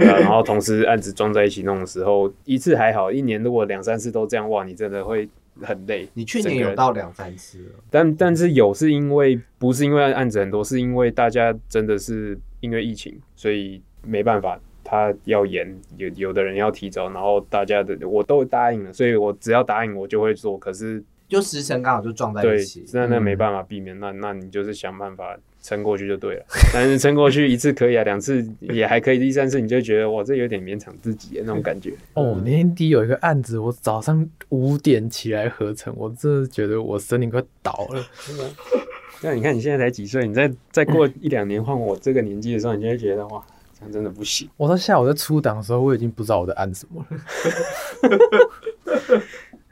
[0.00, 5.28] 然后同时案子装在一起弄的时候，一次还好，一年如果两三次都这样，哇，你真的会
[5.62, 6.08] 很累。
[6.14, 20.58] 你去年有到两三次了，但但是有是因为不是因为案子很多，是因为大家真的是因为疫情，所以没办法，他要延，有有的人要提早，然后大家的我都答应了，所以我只要答应我就会做。
[20.58, 26.44] 可是就时辰刚好就撞在一起，，那那没办法避免，那那你就是想办法撑过去就对了。
[26.72, 31.92] 但是撑过去一次可以啊，两次也还可以，第三次你就觉得哇，这有点勉强自己的那种感觉。
[32.14, 38.06] 哦，那天第有一个案子，我早上五点起来合成，我真的觉得我身体快倒了。
[39.22, 43.42] 那你看你现在才几岁，你再再过一两年换我这个年纪的时候，你就会觉得哇，
[43.76, 44.48] 这样真的不行。
[44.56, 47.16] 我到下午在出档的时候，我已经不知道我在按什么了。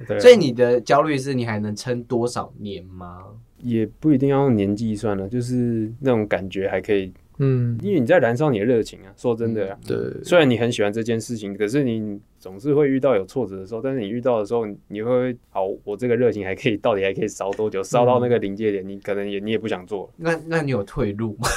[0.07, 3.25] 对啊所以你的焦虑是你还能撑多少年吗？
[3.59, 9.13] 也不一定要用年纪算了，就是那种感觉还可以，嗯，因为你在燃烧你的热情啊。
[9.17, 13.81] 说真的啊，对，虽然你很喜欢这件事情，可是你总是会遇到有挫折的时候。
[13.81, 17.83] 但是你遇到的时候，你会好，我这个热情还可以，到底还可以烧多久？
[17.83, 20.11] 烧到那个临界点，你可能也你也不想做了。
[20.19, 21.49] 那那你有退路吗？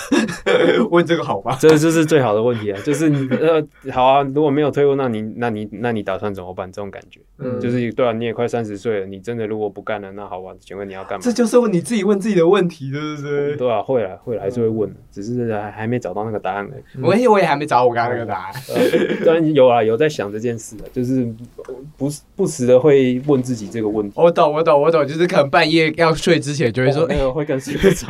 [0.90, 1.58] 问这个好吧？
[1.60, 2.80] 这就是最好的问题啊！
[2.86, 6.72] 就是你呃，好啊，如果没有退路，那你那你那你打算怎么办？
[6.72, 11.32] 这种感觉，嗯就是对啊，你也快三十岁了，你真的如果不干了，那好吧，请问你要干嘛这？
[11.34, 13.56] 就是问你自己问自己的问题，对不对？
[13.58, 17.04] 对啊，会啊，会了，还是会问的，只是还还没找到那个答案而已。
[17.04, 18.54] 我也我也还没找我刚刚那个答案。
[18.74, 21.28] 呃 当然有啊，有在想这件事的，就是
[21.98, 24.14] 不不时的会问自己这个问题。
[24.16, 28.08] 我懂，我懂，我懂，就是可能半夜要睡之前就会说，哎、哦那个会更睡不着。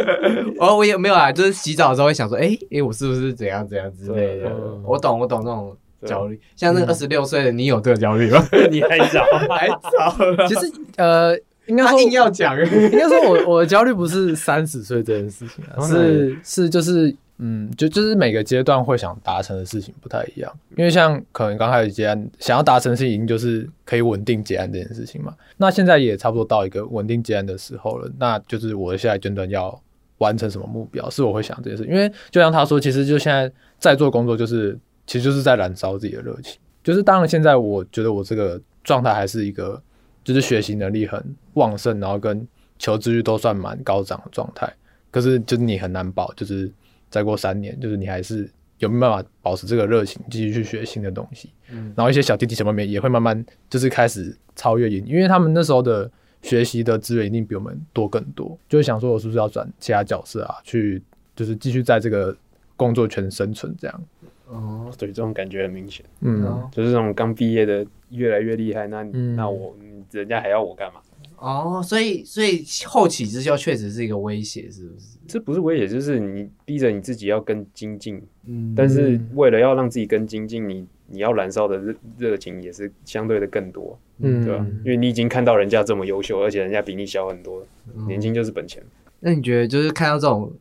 [0.58, 4.82] 哦，我也没有啊，就是洗澡的时候会想说，哎、哎、我是不是怎样怎样之类的嗯。
[4.84, 6.38] 我懂，我懂那种焦虑。
[6.56, 8.46] 像那个二十六岁的你有这个焦虑吗？
[8.70, 12.58] 你还早，还 早了，其实呃，应该硬要讲。
[12.58, 20.52] 应该说我我的焦虑不是三十岁这件事情是是就是嗯，就就是每个阶段会想达成的事情不太一样。
[20.76, 25.34] 因为像可能刚开始结案，想要达成的事情就是可以稳定结案这件事情嘛。
[25.56, 29.82] 那现在也差不多到一个稳定结案的时候了，那就是我的下一阶段要
[30.18, 31.84] 完成什么目标，是我会想这件事。
[31.86, 36.60] 因为就像他说，其实就现在在做工作，就是其实就是在燃烧自己的热情。
[36.84, 39.82] 就是当然现在我觉得我这个状态还是一个
[40.22, 41.22] 就是学习能力很
[41.54, 42.46] 旺盛，然后跟
[42.78, 44.70] 求知欲都算蛮高涨的状态。
[45.10, 46.70] 可是就是你很难保，就是
[47.10, 48.48] 再过三年，就是你还是
[48.78, 51.50] 有没有办法保持这个热情，继续去学新的东西。
[51.70, 51.92] 嗯。
[51.96, 56.10] 然后一些小弟弟小妹妹也会慢慢就是开始超越你，因为他们那时候的
[56.42, 61.02] 学习的资源一定比我们多更多，就会想说我是不是要转其他角色啊，去
[61.34, 62.34] 就是继续在这个
[62.76, 64.02] 工作圈生存这样。
[64.46, 69.76] 哦，对，这种感觉很明显，嗯，就是那种刚毕业的越来越厉害，那那我
[70.10, 71.00] 人家还要我干嘛？
[71.40, 75.18] 哦，所以所以后起之秀确实是一个威胁，是不是？
[75.26, 87.66] 这不是威胁，就是你逼着你自己要更精进，嗯但是为了要让自己更精进，你你要燃烧的热热情也是相对的更多，嗯对吧、因为你已经看到人家这么优秀，而且人家比你小很多，
[88.06, 88.82] 年轻就是本钱。
[89.20, 90.52] 那你觉得就是看到这种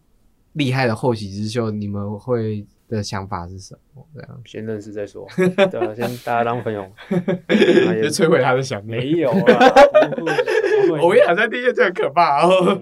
[0.54, 2.66] 厉害的后起之秀，你们会
[2.98, 4.04] 的想法是什么？
[4.16, 5.48] 这样先认识再说，对
[5.80, 9.00] 吧、先大家当朋友， 啊也摧毁他的想念。
[9.00, 9.36] 没有啊，
[11.02, 12.82] 我跟你讲，在第一这很可怕哦，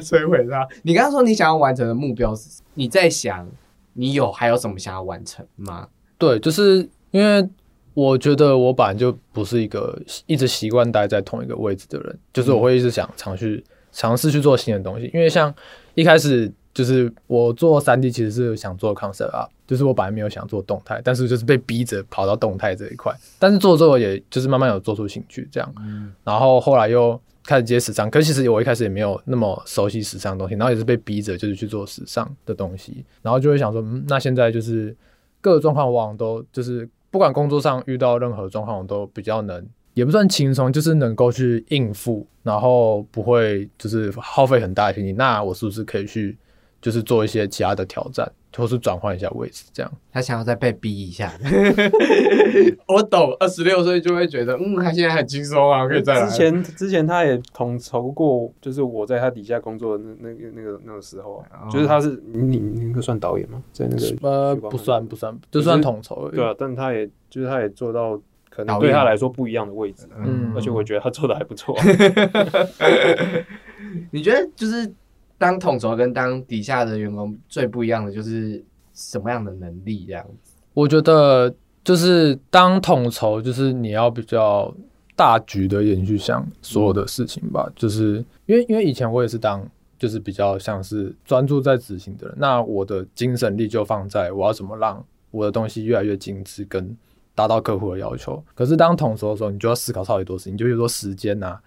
[0.00, 0.66] 摧毁他。
[0.82, 2.66] 你刚刚说你想要完成的目标是什么？
[2.74, 3.48] 你在想
[3.94, 5.88] 你有还有什么想要完成吗？
[6.16, 7.48] 对，就是因为
[7.94, 15.10] 我觉得我本来就不是一个一直习惯待在同一个位置的人，就是我会一直想尝去尝试去做新的东西。
[15.12, 15.52] 因为像
[15.94, 23.12] 一开始就是我做三 D 其实是想做 concept up，就是我本来没有想做动态，但是就是被逼着跑到动态这一块。
[23.38, 25.74] 但是做之后，也就是慢慢有做出兴趣这样，
[26.22, 27.20] 然后后来又。
[27.44, 34.94] 开始接时尚，可是其实我一开始也没有那么熟悉时尚的东西，然后也是被逼着就是去做时尚的东西，然后就会想说，嗯，那现在就是
[35.40, 45.12] 各个状况往往都就是不管工作上遇到任何状况，我都比较能，也不算轻松，就是能够去应付，然后不会就是耗费很大的心力。
[45.12, 46.36] 那我是不是可以去
[46.80, 49.92] 就是做一些其他的挑战，或是转换一下位置这样？
[50.12, 51.32] 他想要再被逼一下。
[52.86, 56.26] 我懂，二十六岁就会觉得，嗯，他现在很轻松啊，可以再来。
[56.28, 63.62] 之前之前他也统筹过，就是我在他底下工作的那那个那个那个时候啊，哦就是他是你你那个算导演吗？
[63.72, 66.28] 在那个呃，不算不算，就算统筹。
[66.30, 71.76] 对啊，但他也就是他也做到可能对他来说不一样的位置，嗯而且我觉得他做的还不错。
[74.10, 74.90] 你觉得就是
[75.38, 78.62] 当统筹跟当底下的员工最不一样的就是
[78.92, 80.52] 什么样的能力这样子？
[80.74, 84.74] 我觉得就是当统筹，就是你要比较
[85.16, 87.70] 大局的延续想所有的事情吧。
[87.76, 89.64] 就是因为因为以前我也是当
[89.98, 96.96] 就是比较像是专注在执行的人，那我的精神力就放在我要怎么让我的东西越来越精致，跟
[97.34, 98.42] 达到客户的要求。
[98.54, 101.58] 可是当统筹的时候，你就要思考超级多事情，就比如说时间呐、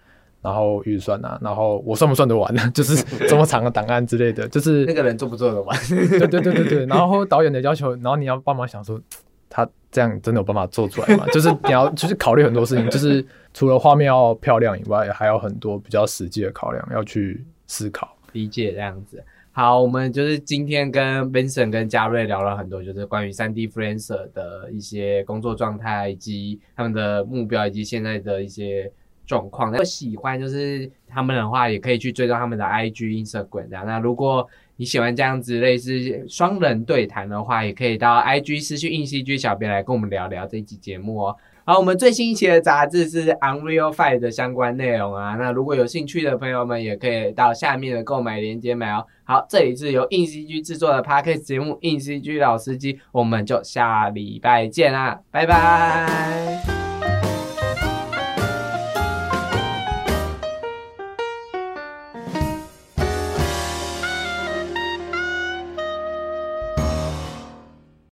[0.42, 2.60] 然后预算啊，然后我算不算得完呢？
[2.74, 5.78] 就是这么长的档案之类的，就是 那个人做不做得完？
[5.88, 9.00] 对对对对对，然后导演的要求，然后你要帮忙想说，
[9.48, 11.24] 他这样真的有办法做出来吗？
[11.32, 13.24] 就是你要就是考虑很多事情，就是
[13.54, 18.16] 除了画面要漂亮以外，还有很多比较实际的考量要去思考。
[18.32, 19.22] 理解这样子。
[19.54, 28.90] 好，我们就是今天跟 Vincent 跟嘉瑞聊了很多，就是关于三 D freelancer 的一些工作状态，以及他们的目标，以及现在的一些
[29.26, 29.70] 状况。
[29.70, 33.68] 如果喜欢就是他们的话，也可以去追踪他们的 IG、Instagram。
[33.84, 41.36] 那如果你喜欢这样子类似双人对谈的话，也可以到 IG 私讯硬 CG 小编来跟我们聊聊这一集节目哦。
[41.64, 45.36] 好，我们最新一期的杂志是 Unreal Five 的相关内容啊。
[45.36, 49.06] 那如果有兴趣的朋友们，也可以到下面的购买链接买哦。
[49.22, 56.81] 好，这里是由硬 CG 制作的 Podcast 节目《硬 CG 老司机》，我们就下礼拜见啦，拜拜。